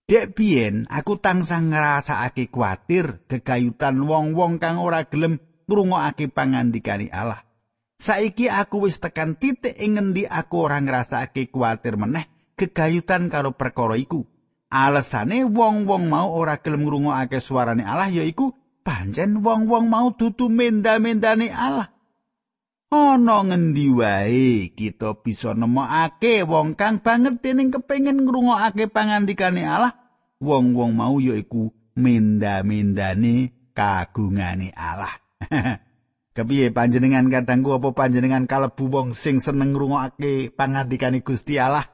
Dek 0.10 0.34
biyen 0.34 0.90
aku 0.90 1.22
tansah 1.22 1.62
ngrasakake 1.62 2.50
kuatir 2.50 3.22
gegayutan 3.30 4.02
wong-wong 4.02 4.58
kang 4.58 4.82
ora 4.82 5.06
gelem 5.06 5.38
ngrungokake 5.70 6.34
pangandikane 6.34 7.14
Allah. 7.14 7.46
Saiki 8.02 8.50
aku 8.50 8.90
wis 8.90 8.98
tekan 8.98 9.38
titik 9.38 9.78
ing 9.78 9.94
ngendi 9.94 10.26
aku 10.26 10.66
ora 10.66 10.82
ngrasakake 10.82 11.54
kuwatir 11.54 12.02
meneh 12.02 12.26
gegayutan 12.58 13.30
karo 13.30 13.54
perkara 13.54 13.94
iku. 13.94 14.31
Alesane 14.72 15.44
wong-wong 15.44 16.08
mau 16.08 16.32
ora 16.32 16.56
gelem 16.64 16.88
ngrungokake 16.88 17.44
suarane 17.44 17.84
Allah 17.84 18.08
yaiku 18.08 18.56
pancen 18.88 19.44
wong-wong 19.44 19.92
mau 19.92 20.16
dudu 20.16 20.48
menda-mendane 20.48 21.52
Allah. 21.52 21.92
Ana 22.92 23.44
ngendi 23.44 23.92
wae 23.92 24.72
kita 24.72 25.20
bisa 25.20 25.52
nemokake 25.52 26.48
wong 26.48 26.80
kang 26.80 27.04
banget 27.04 27.44
dening 27.44 27.68
kepengin 27.68 28.24
ngrungokake 28.24 28.88
pangandikane 28.88 29.68
Allah. 29.68 29.92
Wong-wong 30.40 30.96
mau 30.96 31.20
yaiku 31.20 31.76
menda-mendane 32.00 33.52
kagungane 33.76 34.72
Allah. 34.72 35.12
Kepiye 36.36 36.72
panjenengan 36.72 37.28
kadangku 37.28 37.76
apa 37.76 37.92
panjenengan 37.92 38.48
kalebu 38.48 38.88
wong 38.88 39.08
sing 39.12 39.44
seneng 39.44 39.76
ngrungokake 39.76 40.56
pangandikane 40.56 41.20
Gusti 41.28 41.60
Allah? 41.60 41.92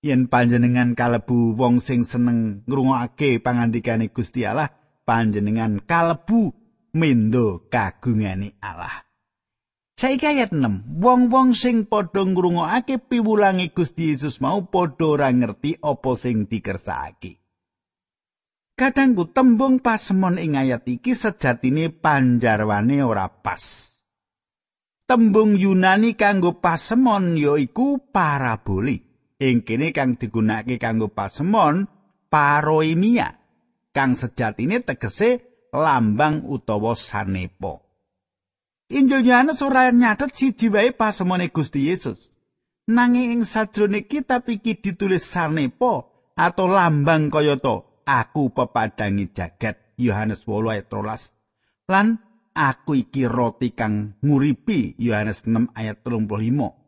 Yen 0.00 0.32
panjenengan 0.32 0.96
kalebu 0.96 1.52
wong 1.60 1.84
sing 1.84 2.08
seneng 2.08 2.64
ngrungokake 2.64 3.36
pangandikane 3.44 4.08
Gusti 4.08 4.48
Allah, 4.48 4.72
panjenengan 5.04 5.84
kalebu 5.84 6.56
mendo 6.96 7.68
kagungane 7.68 8.56
Allah. 8.64 9.04
Saiki 10.00 10.24
ayat 10.24 10.56
6. 10.56 11.04
Wong-wong 11.04 11.52
sing 11.52 11.84
padha 11.84 12.24
ngrungokake 12.24 12.96
piwulange 13.12 13.76
Gusti 13.76 14.16
Yesus 14.16 14.40
mau 14.40 14.64
padha 14.64 15.04
ora 15.04 15.28
ngerti 15.28 15.76
apa 15.84 16.16
sing 16.16 16.48
dikersakake. 16.48 17.36
Kadangku 18.72 19.28
tembung 19.36 19.84
pasemon 19.84 20.40
ing 20.40 20.56
ayat 20.56 20.88
iki 20.88 21.12
sejatine 21.12 21.92
panjarwane 21.92 23.04
ora 23.04 23.28
pas. 23.28 23.92
Tembung 25.04 25.60
Yunani 25.60 26.16
kanggo 26.16 26.56
pasemon 26.56 27.36
yaiku 27.36 28.00
paraboli. 28.08 29.09
Ing 29.40 29.64
kene 29.64 29.88
kang 29.96 30.20
digunakake 30.20 30.76
kanggo 30.76 31.08
pasemon 31.08 31.88
paroimia. 32.28 33.40
Kang 33.90 34.14
sejatine 34.14 34.84
tegese 34.84 35.40
lambang 35.72 36.44
utawa 36.44 36.92
sanepa. 36.92 37.80
Injil 38.90 39.24
Yohanes 39.24 39.62
ora 39.62 39.88
nyatet 39.90 40.34
siji 40.36 40.68
wae 40.68 40.92
pasemone 40.92 41.48
Gusti 41.48 41.88
Yesus. 41.88 42.36
Nanging 42.90 43.32
ing 43.38 43.42
sajrone 43.46 44.04
kitab 44.04 44.44
iki 44.50 44.76
ditulis 44.76 45.24
sanepa 45.24 46.04
atau 46.34 46.66
lambang 46.68 47.30
kaya 47.30 47.56
to 47.56 48.02
aku 48.08 48.50
pepadangi 48.50 49.30
jagat 49.30 49.94
Yohanes 50.00 50.48
8 50.48 50.72
ayat 50.72 50.86
13 50.88 51.92
lan 51.92 52.06
aku 52.56 52.96
iki 52.96 53.28
roti 53.28 53.76
kang 53.76 54.16
nguripi 54.24 54.96
Yohanes 54.96 55.44
6 55.44 55.70
ayat 55.76 56.00
35 56.02 56.79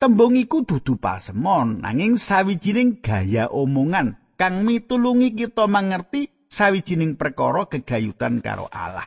tembung 0.00 0.32
iku 0.32 0.64
dudu 0.64 0.96
pasemon 0.96 1.84
nanging 1.84 2.16
sawijining 2.16 3.04
gaya 3.04 3.52
omongan 3.52 4.16
kang 4.40 4.64
mitulungi 4.64 5.36
kita 5.36 5.68
mangerti 5.68 6.48
sawijining 6.48 7.20
perkara 7.20 7.68
gegayutan 7.68 8.40
karo 8.40 8.64
Allah 8.72 9.04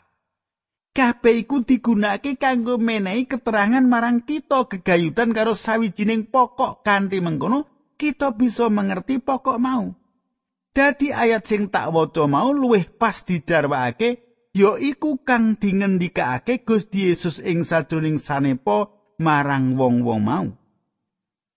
kabeh 0.93 1.41
iku 1.41 1.65
digunakake 1.65 2.38
kanggo 2.38 2.77
menehi 2.77 3.25
keterangan 3.25 3.81
marang 3.81 4.21
kita 4.21 4.69
gegayutan 4.69 5.33
karo 5.33 5.57
sawijining 5.57 6.29
pokok 6.29 6.85
kanthi 6.85 7.25
mengkono 7.25 7.65
kita 7.97 8.38
bisa 8.38 8.69
mengerti 8.69 9.17
pokok 9.17 9.57
mau 9.57 9.97
Dadi 10.73 11.13
ayat 11.13 11.45
sing 11.45 11.69
tak 11.69 11.93
waca 11.93 12.25
mau 12.25 12.50
luwih 12.50 12.85
pas 12.97 13.21
dijarwakake 13.25 14.09
ya 14.57 14.77
iku 14.77 15.21
kang 15.21 15.57
dingendikake 15.57 16.65
Gusti 16.65 17.09
Yesus 17.09 17.38
ing 17.41 17.62
sajroning 17.62 18.17
sanepa 18.17 18.89
marang 19.21 19.77
wong-wong 19.77 20.21
mau. 20.25 20.62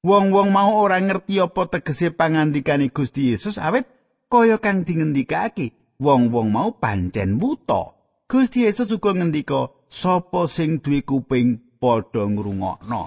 Wong-wong 0.04 0.52
mau 0.52 0.76
ora 0.76 1.00
ngerti 1.00 1.40
apa 1.40 1.68
tegese 1.72 2.12
pangandikane 2.12 2.92
Gusti 2.92 3.32
Yesus 3.32 3.56
awet 3.56 3.88
kaya 4.28 4.60
kang 4.60 4.84
dingendikake 4.84 5.72
wong-wong 5.96 6.52
mau 6.52 6.76
pancen 6.76 7.40
buta. 7.40 7.96
Gusti 8.26 8.66
Yesus 8.66 8.90
uga 8.90 9.14
ngendika 9.14 9.70
sapa 9.86 10.50
sing 10.50 10.82
duwe 10.82 11.06
kuping 11.06 11.78
padha 11.78 12.26
ngrungokno. 12.26 13.02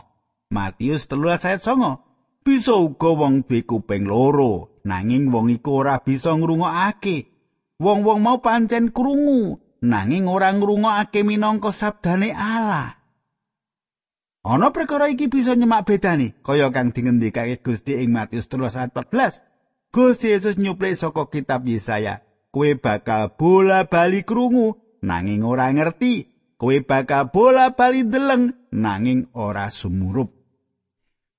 Matius 0.49 1.05
13 1.11 1.45
ayat 1.45 1.61
9. 1.61 2.41
Bisa 2.41 2.73
uga 2.73 3.11
wong 3.13 3.45
duwe 3.45 3.61
kuping 3.67 4.07
loro 4.07 4.81
nanging 4.87 5.29
wong 5.29 5.53
iku 5.53 5.83
ora 5.83 5.99
bisa 6.01 6.33
ngrungokake. 6.33 7.29
Wong-wong 7.79 8.19
mau 8.19 8.43
pancen 8.43 8.91
krungu, 8.91 9.55
nanging 9.79 10.27
ora 10.27 10.51
ngrungokake 10.51 11.23
minangka 11.23 11.71
sabdane 11.71 12.35
Allah. 12.35 12.98
Ana 14.39 14.71
perkara 14.71 15.11
iki 15.11 15.27
bisa 15.27 15.51
nyemak 15.51 15.83
bedane, 15.83 16.39
kaya 16.39 16.71
kang 16.71 16.95
dingendikake 16.95 17.59
Gusti 17.59 17.99
ing 17.99 18.15
Matius 18.15 18.47
13:14. 18.47 19.43
Gusti 19.91 20.31
Yesus 20.31 20.55
nyuplik 20.55 20.95
saka 20.95 21.27
kitab 21.27 21.67
Yesaya, 21.67 22.23
"Kowe 22.55 22.71
bakal 22.79 23.35
bola-bali 23.35 24.23
krungu, 24.23 24.79
nanging 25.03 25.43
ora 25.43 25.67
ngerti. 25.75 26.31
Kowe 26.55 26.75
bakal 26.79 27.35
bola-bali 27.35 28.07
deleng, 28.07 28.55
nanging 28.71 29.27
ora 29.35 29.67
sumurup." 29.67 30.31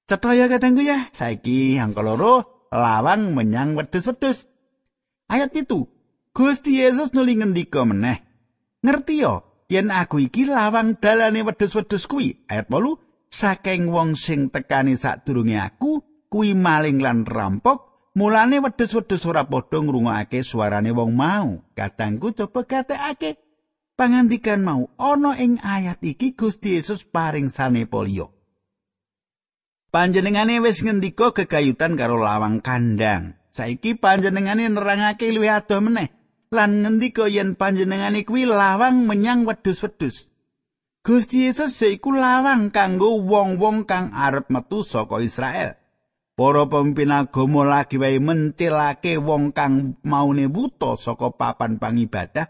Cetha 0.05 0.37
ya 0.37 0.51
katengku 0.51 0.85
ya, 0.85 1.09
saiki 1.15 1.81
angka 1.81 2.05
loro 2.05 2.69
lawang 2.69 3.33
menyang 3.33 3.81
wedhus-wedhus. 3.81 4.45
Ayat 5.31 5.55
itu, 5.57 5.89
Gusti 6.37 6.83
Yesus 6.85 7.15
nuli 7.17 7.39
ngendika 7.39 7.87
meneh. 7.87 8.21
Ngerti 8.85 9.25
yo, 9.25 9.50
yen 9.71 9.95
aku 9.95 10.27
iki 10.27 10.51
lawang 10.51 10.99
dalane 10.99 11.47
wedhus-wedhus 11.47 12.11
kuwi. 12.11 12.43
Ayat 12.51 12.67
8, 12.67 13.31
saking 13.31 13.95
wong 13.95 14.19
sing 14.19 14.51
tekani 14.51 14.99
sadurunge 14.99 15.57
aku 15.57 16.03
kuwi 16.27 16.59
maling 16.59 16.99
lan 16.99 17.23
rampok, 17.23 18.11
mulane 18.19 18.59
wedhus-wedhus 18.59 19.23
ora 19.31 19.47
padha 19.47 19.79
ngrungokake 19.79 20.43
suarane 20.43 20.91
wong 20.91 21.15
mau. 21.15 21.63
Kadangku 21.79 22.35
coba 22.35 22.67
gatekake 22.67 23.39
pangandikan 23.95 24.67
mau 24.67 24.91
ana 24.99 25.39
ing 25.39 25.63
ayat 25.63 26.03
iki 26.03 26.35
Gusti 26.35 26.77
Yesus 26.77 27.07
paring 27.07 27.49
sanepa 27.49 28.03
liya. 28.03 28.27
Panjenengane 29.91 30.63
wis 30.63 30.83
ngendika 30.87 31.35
kekayutan 31.35 31.99
karo 31.99 32.19
lawang 32.19 32.63
kandang. 32.63 33.39
Saiki 33.51 33.99
panjenengane 33.99 34.71
nerangake 34.71 35.35
luwih 35.35 35.51
adoh 35.51 35.83
meneh 35.83 36.20
lan 36.51 36.83
ngendika 36.83 37.31
yen 37.31 37.55
panjenengane 37.55 38.27
kuwi 38.27 38.47
lawang 38.47 39.07
menyang 39.07 39.47
wedhus-wedhus. 39.47 40.27
Gusti 41.01 41.49
Yesus 41.49 41.79
yaiku 41.81 42.13
lawang 42.13 42.69
kanggo 42.75 43.23
wong-wong 43.25 43.89
kang 43.89 44.13
arep 44.13 44.53
metu 44.53 44.85
saka 44.85 45.23
Israel. 45.25 45.79
Para 46.37 46.65
pemimpin 46.69 47.13
agama 47.13 47.65
lagi 47.65 47.97
wae 47.97 48.19
mencilake 48.21 49.17
wong 49.17 49.53
kang 49.55 49.97
maune 50.05 50.49
buta 50.49 50.97
saka 50.99 51.33
papan 51.33 51.81
pangibadah 51.81 52.49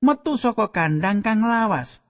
metu 0.00 0.40
saka 0.40 0.72
kandang 0.72 1.20
kang 1.20 1.44
lawas. 1.44 2.04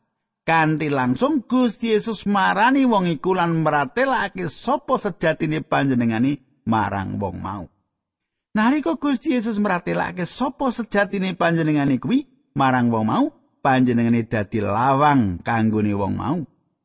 kanthi 0.51 0.91
langsung 0.91 1.47
Gusti 1.47 1.95
Yesus 1.95 2.27
marani 2.27 2.83
wong 2.83 3.07
iku 3.07 3.39
lan 3.39 3.63
meratelake 3.63 4.51
sapa 4.51 4.99
sejatine 4.99 5.63
panjenengani 5.63 6.43
marang 6.67 7.23
wong 7.23 7.39
mau. 7.39 7.65
Nalika 8.51 8.99
Gusti 8.99 9.31
Yesus 9.39 9.63
meratelake 9.63 10.27
sapa 10.27 10.75
sejatine 10.75 11.39
panjenengani 11.39 12.03
kuwi 12.03 12.27
marang 12.59 12.91
wong 12.91 13.07
mau, 13.07 13.25
panjenengane 13.63 14.27
dadi 14.27 14.59
lawang 14.59 15.39
kanggone 15.47 15.95
wong 15.95 16.15
mau. 16.19 16.39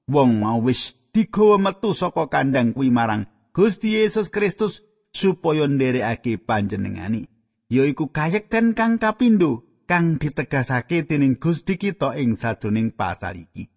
Wong 0.06 0.32
mau 0.38 0.62
wis 0.62 0.94
digawa 1.10 1.58
metu 1.58 1.98
saka 1.98 2.30
kandang 2.30 2.78
kuwi 2.78 2.94
marang 2.94 3.26
Gusti 3.50 3.98
Yesus 3.98 4.30
Kristus 4.30 4.86
supaya 5.10 5.66
nderekake 5.66 6.38
panjenengani. 6.38 7.26
Yaiku 7.66 8.14
kayekten 8.14 8.78
kang 8.78 9.02
kapindo 9.02 9.66
kang 9.90 10.22
ditegasake 10.22 11.10
dening 11.10 11.42
Gusti 11.42 11.82
kita 11.82 12.14
ing 12.14 12.38
sadroning 12.38 12.94
pasal 12.94 13.42
iki. 13.42 13.74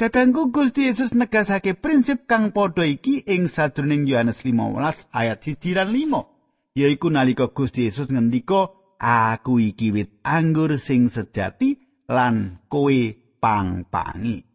Kadangku 0.00 0.48
Gusti 0.48 0.88
Yesus 0.88 1.12
negasake 1.12 1.76
prinsip 1.76 2.24
kang 2.24 2.48
padha 2.56 2.88
iki 2.88 3.28
ing 3.28 3.44
sadroning 3.44 4.08
Yohanes 4.08 4.40
15 4.40 5.12
ayat 5.12 5.36
1 5.44 5.76
lan 5.76 5.92
5, 5.92 6.37
yaiku 6.78 7.10
nalika 7.10 7.50
Gusti 7.50 7.90
Yesus 7.90 8.06
ngendika, 8.08 8.70
"Aku 9.02 9.58
iki 9.58 9.90
wit 9.90 10.22
anggur 10.22 10.78
sing 10.78 11.10
sejati 11.10 11.78
lan 12.06 12.62
kowe 12.70 12.98
pang-pangi." 13.42 14.46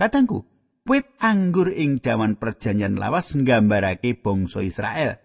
Kadangku, 0.00 0.44
wit 0.88 1.06
anggur 1.20 1.68
ing 1.76 2.00
jaman 2.00 2.40
perjanjian 2.40 2.96
lawas 2.96 3.36
nggambarake 3.36 4.16
bangsa 4.16 4.64
Israel. 4.64 5.20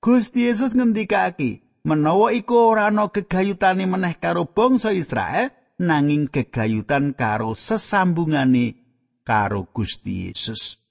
Gusti 0.00 0.48
Yesus 0.48 0.72
ngendikake, 0.72 1.80
menawa 1.84 2.32
iku 2.32 2.72
ora 2.72 2.88
ana 2.88 3.12
gegayutane 3.12 3.84
meneh 3.84 4.16
karo 4.16 4.48
bangsa 4.48 4.92
Israel 4.92 5.52
nanging 5.80 6.28
gegayutan 6.32 7.12
karo 7.16 7.52
sesambungane 7.52 8.80
karo 9.24 9.68
Gusti 9.72 10.28
Yesus. 10.28 10.83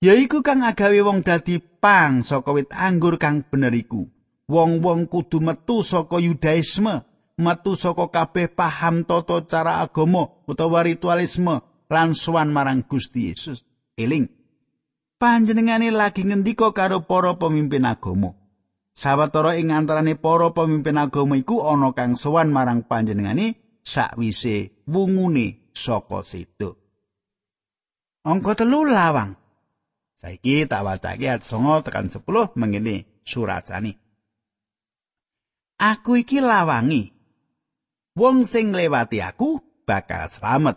Yaiku 0.00 0.40
kang 0.40 0.64
agawe 0.64 1.04
wong 1.04 1.20
dadi 1.20 1.60
pang 1.60 2.24
saka 2.24 2.56
wit 2.56 2.72
anggur 2.72 3.20
kang 3.20 3.44
bener 3.44 3.76
iku. 3.76 4.08
Wong-wong 4.48 5.12
kudu 5.12 5.44
metu 5.44 5.84
saka 5.84 6.16
Yudaisme, 6.16 7.04
metu 7.36 7.76
saka 7.76 8.08
kabeh 8.08 8.48
paham 8.48 9.04
tata 9.04 9.44
cara 9.44 9.84
agama 9.84 10.24
utawa 10.48 10.88
ritualisme 10.88 11.84
lan 11.92 12.16
sowan 12.16 12.48
marang 12.48 12.80
Gusti 12.88 13.28
Yesus. 13.28 13.68
Eling. 14.00 14.24
Panjenengane 15.20 15.92
lagi 15.92 16.24
ngendika 16.24 16.72
karo 16.72 17.04
para 17.04 17.36
pemimpin 17.36 17.84
agama. 17.84 18.32
Sawetara 18.96 19.60
ing 19.60 19.68
antarane 19.68 20.16
para 20.16 20.48
pemimpin 20.56 20.96
agama 20.96 21.36
iku 21.36 21.60
ana 21.68 21.92
kang 21.92 22.16
sowan 22.16 22.48
marang 22.48 22.88
panjenengane 22.88 23.76
sakwise 23.84 24.80
wungune 24.88 25.68
saka 25.76 26.24
situ. 26.24 26.72
Angka 28.24 28.56
telu 28.56 28.88
lawang. 28.88 29.39
Saiki 30.20 30.68
tak 30.68 30.84
wacake 30.84 31.32
ayat 31.32 31.40
9 31.40 31.80
tekan 31.80 32.12
10 32.12 32.52
mengene 32.60 33.08
surasane. 33.24 33.96
Aku 35.80 36.20
iki 36.20 36.44
lawangi. 36.44 37.08
Wong 38.12 38.44
sing 38.44 38.76
lewati 38.76 39.24
aku 39.24 39.64
bakal 39.88 40.28
slamet. 40.28 40.76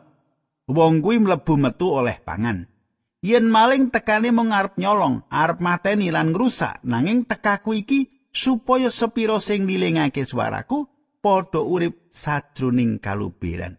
Wong 0.71 1.03
kuwi 1.03 1.19
mlebu 1.19 1.59
metu 1.59 1.91
oleh 1.91 2.23
pangan. 2.23 2.71
Yen 3.19 3.51
maling 3.51 3.91
tekane 3.91 4.31
mung 4.31 4.55
arep 4.55 4.79
nyolong, 4.79 5.27
arep 5.27 5.59
mateni 5.59 6.07
lan 6.07 6.31
ngrusak, 6.31 6.79
nanging 6.87 7.27
tekaku 7.27 7.83
iki 7.83 8.31
supaya 8.31 8.87
sepiro 8.87 9.43
sing 9.43 9.67
nilingake 9.67 10.23
swaraku 10.23 10.87
padha 11.19 11.59
urip 11.59 12.07
sajroning 12.07 12.99
kalubiran. 13.03 13.75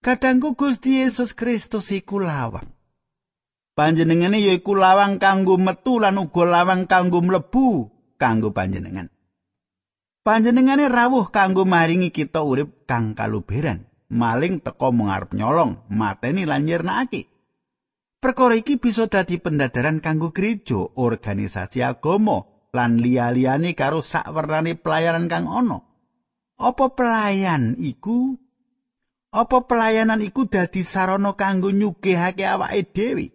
Kadangku 0.00 0.56
Gusti 0.56 1.04
Yesus 1.04 1.36
Kristus 1.36 1.92
iku 1.92 2.16
lawang. 2.20 2.77
Panjenengane 3.78 4.42
yaiku 4.42 4.74
lawang 4.74 5.22
kanggo 5.22 5.54
metu 5.54 6.02
lan 6.02 6.18
uga 6.18 6.42
lawang 6.42 6.90
kanggo 6.90 7.22
mlebu 7.22 7.94
kanggo 8.18 8.50
panjenengan. 8.50 9.06
Panjenengane 10.26 10.90
rawuh 10.90 11.30
kanggo 11.30 11.62
maringi 11.62 12.10
kita 12.10 12.42
urip 12.42 12.90
kang 12.90 13.14
kalubiran. 13.14 13.88
maling 14.08 14.64
teka 14.64 14.88
mung 14.88 15.12
arep 15.12 15.36
nyolong 15.36 15.84
mateni 15.92 16.48
lan 16.48 16.64
nyirnakake 16.64 17.28
perkara 18.18 18.56
iki 18.56 18.80
bisa 18.80 19.06
dadi 19.06 19.36
pendadaran 19.36 20.00
kanggo 20.00 20.32
gereja 20.32 20.80
organisasi 20.96 21.84
agama 21.84 22.48
lan 22.72 22.98
liya-liyane 22.98 23.76
karo 23.76 24.00
sakwernane 24.00 24.80
pelayanan 24.80 25.28
kang 25.28 25.44
ana 25.46 25.84
apa 26.56 26.84
pelayan 26.96 27.76
iku 27.76 28.34
apa 29.28 29.68
pelayanan 29.68 30.24
iku 30.24 30.48
dadi 30.48 30.80
sarana 30.80 31.36
kanggo 31.36 31.68
nyugihake 31.68 32.48
awake 32.48 32.88
dhewe 32.96 33.26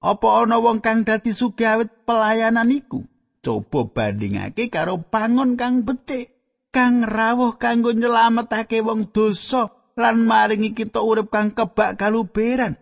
apa 0.00 0.28
ana 0.44 0.56
wong 0.56 0.80
kang 0.80 1.04
dadi 1.04 1.32
sugih 1.32 1.76
awit 1.76 1.92
pelayanan 2.08 2.72
iku 2.72 3.04
coba 3.44 3.88
bandingake 3.88 4.72
karo 4.72 5.00
pangon 5.00 5.60
kang 5.60 5.84
becik 5.84 6.32
kang 6.72 7.04
rawuh 7.04 7.60
kanggo 7.60 7.92
nyelametake 7.92 8.80
wong 8.80 9.12
dosa 9.12 9.68
lan 10.00 10.24
maringi 10.24 10.72
kita 10.72 11.04
urip 11.04 11.28
kang 11.28 11.52
kebak 11.52 12.00
kaluberan 12.00 12.80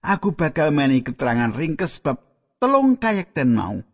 Aku 0.00 0.32
bakal 0.32 0.72
meni 0.72 1.04
keterangan 1.04 1.52
ringkes 1.52 2.00
bab 2.00 2.24
telung 2.56 2.96
kayekten 2.96 3.52
mau. 3.52 3.84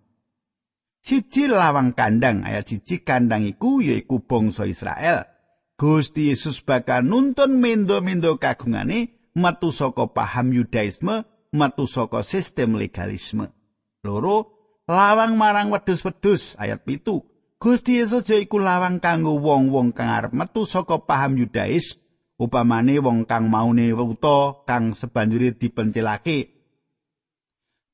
Siji 1.03 1.51
lawang 1.51 1.99
kandang 1.99 2.47
ayat 2.47 2.71
siji 2.71 3.03
kandang 3.03 3.43
iku 3.43 3.83
yaiku 3.83 4.23
bangsa 4.23 4.71
Israel. 4.71 5.27
Gusti 5.75 6.31
Yesus 6.31 6.63
bakal 6.63 7.05
nuntun 7.05 7.59
mendo-mendo 7.59 8.39
kagungane 8.39 9.16
metu 9.37 9.69
saka 9.69 10.09
paham 10.09 10.57
Yudaisme, 10.57 11.29
metu 11.53 11.85
saka 11.85 12.25
sistem 12.25 12.81
legalisme. 12.81 13.53
Loro, 14.01 14.57
lawang 14.89 15.37
marang 15.37 15.69
wedhus-wedhus 15.69 16.57
ayat 16.57 16.89
pitu. 16.89 17.21
Gusti 17.61 18.01
Yesus 18.01 18.25
yaiku 18.33 18.57
lawang 18.57 18.99
kanggo 18.99 19.37
wong-wong 19.37 19.93
kang 19.93 20.09
arep 20.09 20.33
metu 20.33 20.65
saka 20.65 20.97
paham 21.05 21.37
Yudais, 21.37 22.01
upamane 22.37 23.01
wong 23.01 23.25
kang 23.25 23.49
maune 23.49 23.97
wuta 23.97 24.61
kang 24.69 24.93
sebanjure 24.93 25.57
dipencilake 25.57 26.53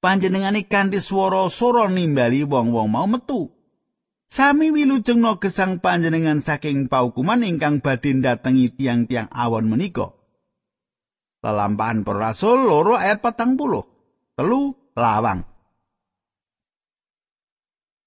panjenengane 0.03 0.67
kanthi 0.67 0.99
swara 0.99 1.47
sora 1.47 1.87
nimbali 1.87 2.43
wong-wong 2.43 2.91
mau 2.91 3.07
metu 3.07 3.55
sami 4.27 4.75
wilujengna 4.75 5.39
gesang 5.39 5.79
panjenengan 5.79 6.43
saking 6.43 6.91
paukuman 6.91 7.47
ingkang 7.47 7.79
badhe 7.79 8.19
datengi 8.19 8.75
tiang-tiang 8.75 9.31
awon 9.31 9.71
menika 9.71 10.11
lelampahan 11.43 12.07
para 12.07 12.31
rasul 12.31 12.63
loro 12.65 12.95
ayat 12.95 13.19
patang 13.21 13.59
puluh 13.59 13.85
telu 14.39 14.73
lawang 14.95 15.45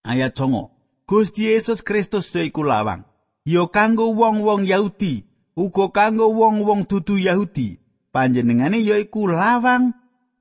ayat 0.08 0.34
songo 0.34 0.72
Gusti 1.06 1.54
Yesus 1.54 1.86
Kristus 1.86 2.34
yaiku 2.34 2.66
lawang 2.66 3.06
ya 3.46 3.70
kanggo 3.70 4.10
wong-wong 4.16 4.66
Yahudi 4.66 5.36
uga 5.56 5.90
kanggo 5.92 6.30
wong-wong 6.36 6.86
dudu 6.86 7.16
Yahudi. 7.16 7.80
Panjenengane 8.12 8.80
yaiku 8.80 9.28
lawang 9.28 9.96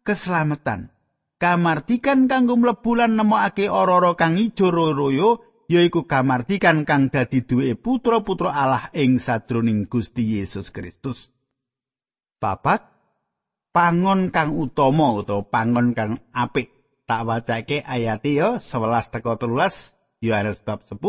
keselamatan. 0.06 0.94
Kamartikan 1.38 2.30
kanggo 2.30 2.54
mlebu 2.54 2.94
lan 2.94 3.18
nemokake 3.18 3.66
ora-ora 3.66 4.14
kang 4.14 4.38
ijo 4.38 4.70
royo 4.70 5.42
yaiku 5.66 6.06
kamartikan 6.06 6.86
kang 6.86 7.10
dadi 7.10 7.42
duwe 7.42 7.74
putra-putra 7.74 8.54
Allah 8.54 8.86
ing 8.94 9.18
sadroning 9.18 9.90
Gusti 9.90 10.38
Yesus 10.38 10.70
Kristus. 10.70 11.33
Papat 12.44 12.84
pangon 13.72 14.28
kang 14.28 14.52
utama 14.52 15.16
utawa 15.16 15.48
pangon 15.48 15.96
kang 15.96 16.20
apik. 16.36 16.68
Tak 17.08 17.24
wacake 17.24 17.80
ayat 17.80 18.20
yo 18.28 18.60
11 18.60 19.16
teko 19.16 19.40
13 19.40 20.20
Yohanes 20.20 20.60
bab 20.60 20.84
10. 20.84 21.00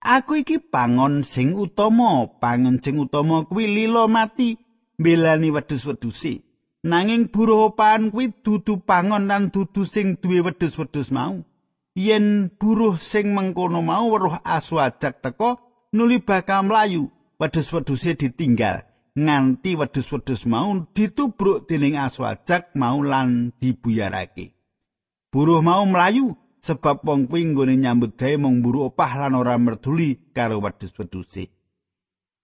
Aku 0.00 0.32
iki 0.40 0.64
pangon 0.64 1.28
sing 1.28 1.52
utama, 1.52 2.24
pangon 2.40 2.80
sing 2.80 2.96
utama 2.96 3.44
kuwi 3.44 3.68
lilo 3.68 4.08
mati 4.08 4.56
mbelani 4.96 5.52
wedhus-wedhuse. 5.52 6.40
Nanging 6.88 7.28
buruh 7.28 7.76
pan 7.76 8.08
kuwi 8.08 8.32
dudu 8.40 8.80
pangon 8.80 9.28
lan 9.28 9.52
dudu 9.52 9.84
sing 9.84 10.16
duwe 10.16 10.40
wedhus-wedhus 10.40 11.12
mau. 11.12 11.44
Yen 11.92 12.48
buruh 12.56 12.96
sing 12.96 13.36
mengkono 13.36 13.84
mau 13.84 14.08
weruh 14.08 14.40
asu 14.40 14.80
ajak 14.80 15.20
teko 15.20 15.60
nuli 15.92 16.24
bakal 16.24 16.64
mlayu, 16.64 17.12
wedhus-wedhuse 17.36 18.16
ditinggal 18.16 18.93
nganti 19.14 19.78
wedhus-wedhus 19.78 20.50
mau 20.50 20.74
ditubruk 20.90 21.70
dening 21.70 21.94
asu 21.94 22.26
mau 22.74 22.98
lan 23.00 23.54
dibuyarake. 23.62 24.54
Buruh 25.30 25.62
mau 25.62 25.86
mlayu 25.86 26.34
sebab 26.62 27.02
wong 27.06 27.26
kuwi 27.30 27.54
nggone 27.54 27.74
nyambut 27.78 28.18
gawe 28.18 28.34
mung 28.38 28.62
mburu 28.62 28.90
opah 28.90 29.26
lan 29.26 29.38
ora 29.38 29.58
merduli 29.58 30.30
karo 30.34 30.62
wedhus-wedhuse. 30.62 31.50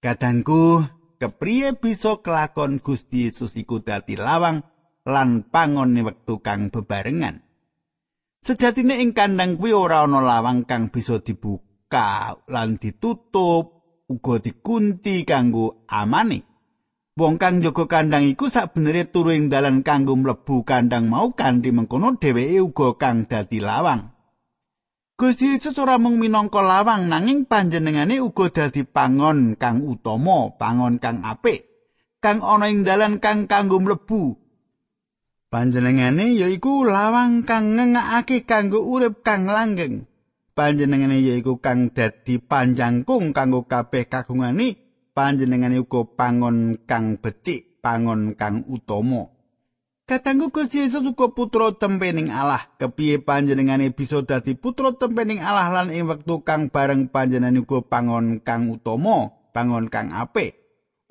Kadangku, 0.01 0.87
kepriye 1.21 1.77
bisa 1.77 2.19
kelakon 2.25 2.81
Gusti 2.81 3.29
Yesus 3.29 3.53
iku 3.55 3.85
dadi 3.85 4.17
lawang 4.17 4.65
lan 5.07 5.47
pangone 5.47 6.01
wektu 6.03 6.41
kang 6.41 6.73
bebarengan. 6.73 7.45
Sejatine 8.41 9.05
ing 9.05 9.13
kandang 9.13 9.61
kuwi 9.61 9.77
ora 9.77 10.03
ana 10.09 10.25
lawang 10.25 10.65
kang 10.65 10.89
bisa 10.89 11.21
dibuka 11.21 12.33
lan 12.49 12.81
ditutup, 12.81 13.85
uga 14.09 14.35
dikunci 14.41 15.29
kanggo 15.29 15.85
amane. 15.93 16.50
Wong 17.21 17.37
kang 17.37 17.61
jaga 17.61 17.85
kandang 17.85 18.25
iku 18.25 18.49
sakbenere 18.49 19.13
turu 19.13 19.37
ing 19.37 19.53
dalan 19.53 19.85
kanggo 19.85 20.17
mlebu 20.17 20.65
kandang 20.65 21.13
mau 21.13 21.37
kanthi 21.37 21.69
mengkono 21.69 22.17
dheweke 22.17 22.65
uga 22.65 22.97
kang 22.97 23.29
dadi 23.29 23.61
lawang. 23.61 24.09
Gusti 25.21 25.53
Yesus 25.53 25.77
ora 25.77 26.01
mung 26.01 26.17
minangka 26.17 26.65
lawang 26.65 27.13
nanging 27.13 27.45
panjenengane 27.45 28.25
uga 28.25 28.49
dadi 28.49 28.89
pangon 28.89 29.53
kang 29.61 29.85
utama, 29.85 30.57
pangon 30.57 30.97
kang 30.97 31.21
apik, 31.21 31.69
kang 32.25 32.41
ana 32.41 32.73
ing 32.73 32.89
dalan 32.89 33.21
kang 33.21 33.45
kanggo 33.45 33.85
mlebu. 33.85 34.41
Panjenengane 35.53 36.33
yaiku 36.41 36.89
lawang 36.89 37.45
kang 37.45 37.77
ngengakake 37.77 38.49
kanggo 38.49 38.81
urip 38.81 39.21
kang 39.21 39.45
langgeng. 39.45 40.09
Panjenengane 40.57 41.21
yaiku 41.21 41.61
kang 41.61 41.93
dadi 41.93 42.41
panjangkung 42.41 43.37
kanggo 43.37 43.69
kabeh 43.69 44.09
kagungane 44.09 44.90
panjenengane 45.21 45.77
uga 45.85 46.09
pangon 46.17 46.81
kang 46.89 47.21
becik, 47.21 47.85
pangon 47.85 48.33
kang 48.41 48.65
utama. 48.73 49.29
Katanggu 50.09 50.49
Gusti 50.49 50.81
Yesus 50.81 51.05
uga 51.05 51.29
putra 51.37 51.77
tempening 51.77 52.33
Allah. 52.33 52.73
Kepiye 52.81 53.21
panjenengane 53.21 53.93
bisa 53.93 54.25
dadi 54.25 54.57
putra 54.57 54.97
tempening 54.97 55.45
Allah 55.45 55.69
lan 55.69 55.93
ing 55.93 56.09
wektu 56.09 56.41
kang 56.41 56.73
bareng 56.73 57.13
panjenengane 57.13 57.61
uga 57.61 57.85
pangon 57.85 58.41
kang 58.41 58.73
utama, 58.73 59.29
pangon 59.53 59.93
kang 59.93 60.09
apik. 60.17 60.57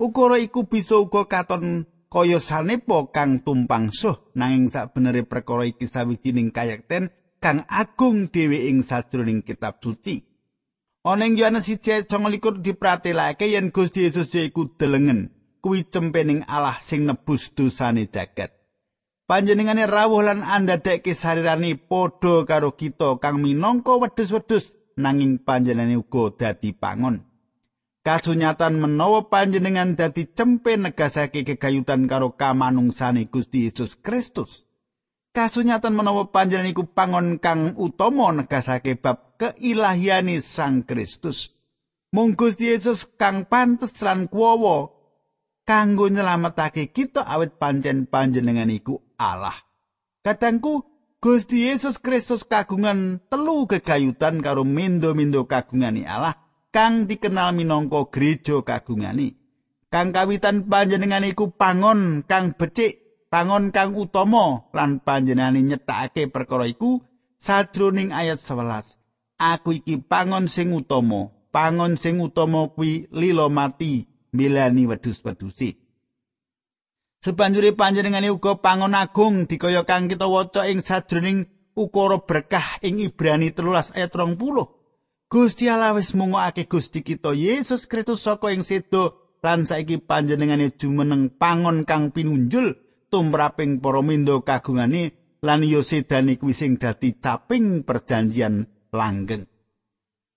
Ukara 0.02 0.42
iku 0.42 0.66
bisa 0.66 0.98
uga 0.98 1.30
katon 1.30 1.86
kaya 2.10 2.42
sanepa 2.42 3.14
kang 3.14 3.46
tumpang 3.46 3.94
suh 3.94 4.34
nanging 4.34 4.66
sakbenere 4.66 5.22
perkara 5.22 5.70
iki 5.70 5.86
sawijining 5.86 6.50
kayekten 6.50 7.14
kang 7.38 7.62
agung 7.70 8.26
dhewe 8.26 8.66
ing 8.66 8.82
sajroning 8.82 9.46
kitab 9.46 9.78
suci. 9.78 10.29
Ana 11.00 11.24
ing 11.24 11.40
Yohanes 11.40 11.64
1:29 11.64 12.60
dipratelake 12.60 13.48
yen 13.48 13.72
Gusti 13.72 14.04
Yesus 14.04 14.36
iku 14.36 14.76
delengen, 14.76 15.32
kuwi 15.64 15.88
cempening 15.88 16.44
Allah 16.44 16.76
sing 16.76 17.08
nebus 17.08 17.56
dosane 17.56 18.04
jagat. 18.12 18.52
Panjenengane 19.24 19.88
rawuh 19.88 20.20
lan 20.20 20.44
andadekke 20.44 21.16
sarirane 21.16 21.80
padha 21.80 22.44
karo 22.44 22.76
kita 22.76 23.16
kang 23.16 23.40
minangka 23.40 23.96
wedhus-wedhus 23.96 24.76
nanging 25.00 25.40
panjenengane 25.40 25.96
uga 25.96 26.36
dadi 26.36 26.76
pangon. 26.76 27.24
Kasunyatan 28.04 28.76
menawa 28.76 29.32
panjenengan 29.32 29.96
dadi 29.96 30.28
cempe 30.28 30.76
negasake 30.76 31.48
kegayutan 31.48 32.12
karo 32.12 32.36
kamanungsane 32.36 33.24
Gusti 33.32 33.72
Yesus 33.72 33.96
Kristus. 33.96 34.68
Kasunyatan 35.30 35.94
menawa 35.94 36.26
panjenengan 36.34 36.74
iku 36.74 36.90
pangon 36.90 37.38
kang 37.38 37.78
utama 37.78 38.34
negasake 38.34 38.98
bab 38.98 39.38
keilahiane 39.38 40.42
Sang 40.42 40.82
Kristus. 40.82 41.54
Mung 42.10 42.34
Gusti 42.34 42.66
Yesus 42.66 43.06
kang 43.14 43.46
pantes 43.46 43.94
lan 44.02 44.26
kuwowo 44.26 44.90
kanggo 45.62 46.10
nyelametake 46.10 46.90
kita 46.90 47.22
awit 47.22 47.62
pancen 47.62 48.10
panjenengan 48.10 48.74
iku 48.74 48.98
Allah. 49.22 49.54
Kadangku 50.26 50.82
Gusti 51.22 51.70
Yesus 51.70 52.02
Kristus 52.02 52.42
kagungan 52.42 53.22
telu 53.30 53.70
kegayutan 53.70 54.42
karo 54.42 54.66
mindo-mindo 54.66 55.46
kagungani 55.46 56.10
Allah 56.10 56.34
kang 56.74 57.06
dikenal 57.06 57.54
minangka 57.54 58.10
gereja 58.10 58.66
kagungani. 58.66 59.38
Kang 59.94 60.10
kawitan 60.10 60.66
panjenengan 60.66 61.22
iku 61.22 61.54
pangon 61.54 62.26
kang 62.26 62.50
becik 62.58 63.09
pangon 63.30 63.70
kang 63.70 63.94
utama 63.94 64.66
lan 64.74 64.98
panjenengane 65.00 65.62
nyetakake 65.62 66.26
perkara 66.26 66.66
iku 66.66 67.00
sajroning 67.38 68.10
ayat 68.10 68.42
11 68.42 68.98
aku 69.38 69.80
iki 69.80 70.02
pangon 70.02 70.50
sing 70.50 70.74
utama 70.74 71.32
pangon 71.54 71.96
sing 71.96 72.18
utama 72.20 72.68
kuwi 72.74 73.08
lilo 73.14 73.48
mati 73.48 74.06
milani 74.34 74.86
wedhus-wedhusi. 74.86 75.78
Sebanjure 77.20 77.76
panjenengane 77.76 78.32
uga 78.32 78.56
pangon 78.58 78.96
agung 78.96 79.44
dikaya 79.44 79.84
kang 79.84 80.08
kita 80.08 80.24
waca 80.24 80.64
ing 80.64 80.80
sajroning 80.80 81.44
ukara 81.76 82.24
berkah 82.24 82.80
ing 82.80 82.98
Ibrani 82.98 83.52
13 83.52 83.96
ayat 83.96 84.10
20 84.12 84.40
Gusti 85.30 85.70
Allah 85.70 85.94
wis 85.94 86.16
mungokake 86.16 86.66
Gusti 86.66 87.04
kita 87.04 87.36
Yesus 87.36 87.86
Kristus 87.86 88.24
saka 88.24 88.50
ing 88.50 88.64
sedo 88.64 89.36
lan 89.44 89.68
saiki 89.68 90.00
panjenengane 90.00 90.72
jumeneng 90.74 91.28
pangon 91.36 91.84
kang 91.84 92.08
pinunjul 92.10 92.89
tumraping 93.10 93.82
para 93.82 94.00
mindo 94.00 94.40
kagungane 94.46 95.36
lan 95.42 95.66
yo 95.66 95.82
sedane 95.82 96.38
kuwi 96.38 96.54
sing 96.54 96.78
dadi 96.78 97.18
caping 97.18 97.82
perjanjian 97.82 98.70
langgeng. 98.94 99.44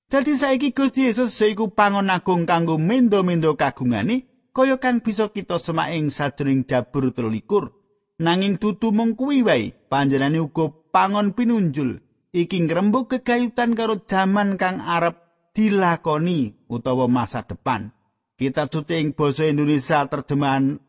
Dadi 0.10 0.34
saiki 0.34 0.74
Gusti 0.74 1.10
Yesus 1.10 1.38
iku 1.42 1.74
pangon 1.74 2.14
agung 2.14 2.46
kanggo 2.46 2.78
mindo-mindo 2.78 3.54
kagungane 3.54 4.50
kaya 4.54 4.78
kang 4.78 5.02
bisa 5.02 5.30
kita 5.34 5.58
semak 5.58 5.94
ing 5.98 6.14
sajroning 6.14 6.66
Jabur 6.70 7.10
23. 7.10 8.22
Nanging 8.22 8.62
dudu 8.62 8.94
mung 8.94 9.18
kuwi 9.18 9.42
wae, 9.42 9.74
panjenengane 9.90 10.38
uga 10.38 10.70
pangon 10.94 11.34
pinunjul 11.34 11.98
iki 12.30 12.62
ngrembug 12.66 13.10
kegayutan 13.10 13.74
karo 13.74 14.06
jaman 14.06 14.58
kang 14.62 14.82
arep 14.82 15.18
dilakoni 15.58 16.54
utawa 16.70 17.10
masa 17.10 17.42
depan. 17.42 17.94
Kitab 18.38 18.70
suci 18.74 19.02
ing 19.02 19.18
basa 19.18 19.50
Indonesia 19.50 20.06
terjemahan 20.10 20.82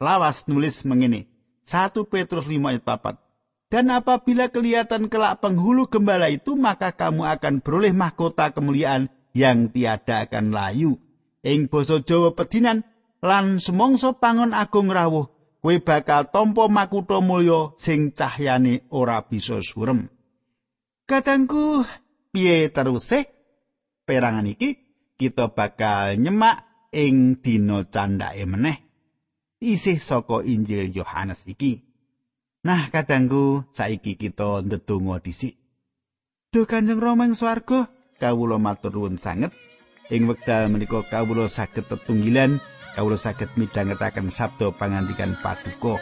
lawas 0.00 0.44
nulis 0.48 0.84
mengene. 0.84 1.28
1 1.66 1.92
Petrus 2.06 2.46
5 2.46 2.70
ayat 2.70 2.84
4. 2.86 3.26
Dan 3.66 3.90
apabila 3.90 4.46
kelihatan 4.54 5.10
kelak 5.10 5.42
penghulu 5.42 5.90
gembala 5.90 6.30
itu, 6.30 6.54
maka 6.54 6.94
kamu 6.94 7.26
akan 7.26 7.54
beroleh 7.58 7.90
mahkota 7.90 8.54
kemuliaan 8.54 9.10
yang 9.34 9.74
tiada 9.74 10.30
akan 10.30 10.54
layu. 10.54 11.02
Ing 11.42 11.66
basa 11.66 11.98
Jawa 11.98 12.38
pedinan, 12.38 12.86
lan 13.18 13.58
semongso 13.58 14.22
pangon 14.22 14.54
agung 14.54 14.86
rawuh, 14.94 15.26
kowe 15.58 15.76
bakal 15.82 16.30
tompo 16.30 16.70
makuto 16.70 17.18
mulya 17.18 17.74
sing 17.74 18.14
cahyane 18.14 18.86
ora 18.94 19.26
bisa 19.26 19.58
surem. 19.58 20.06
Katangku, 21.10 21.82
piye 22.30 22.70
teruse? 22.70 23.26
Perangan 24.06 24.46
iki 24.46 24.78
kita 25.18 25.50
bakal 25.50 26.14
nyemak 26.22 26.62
ing 26.94 27.42
dina 27.42 27.82
candhake 27.90 28.46
meneh. 28.46 28.85
Isih 29.56 29.96
saka 29.96 30.44
Injil 30.44 30.92
Yohanes 30.92 31.48
iki. 31.48 31.80
Nah, 32.60 32.92
kadangku, 32.92 33.64
saiki 33.72 34.20
kita 34.20 34.60
ndedonga 34.60 35.16
dhisik. 35.24 35.56
Duh 36.52 36.68
Kanjeng 36.68 37.00
Rama 37.00 37.24
ing 37.24 37.32
swarga, 37.32 37.88
kawula 38.20 38.60
matur 38.60 38.92
nuwun 38.92 39.16
sanget. 39.16 39.56
Ing 40.12 40.28
wekdal 40.28 40.68
menika 40.68 41.00
kawula 41.08 41.48
saged 41.48 41.88
tetunggilan, 41.88 42.60
kawula 42.92 43.16
saged 43.16 43.48
midhangetaken 43.56 44.28
sabda 44.28 44.76
pangandikan 44.76 45.40
paduka. 45.40 45.96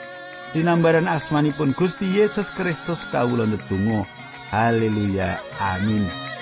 Dinambaran 0.51 1.07
asmanipun 1.07 1.79
Gusti 1.79 2.11
Yesus 2.11 2.51
Kristus 2.59 3.07
kawula 3.15 3.47
ndedonga. 3.47 4.03
Haleluya. 4.51 5.39
Amin. 5.63 6.34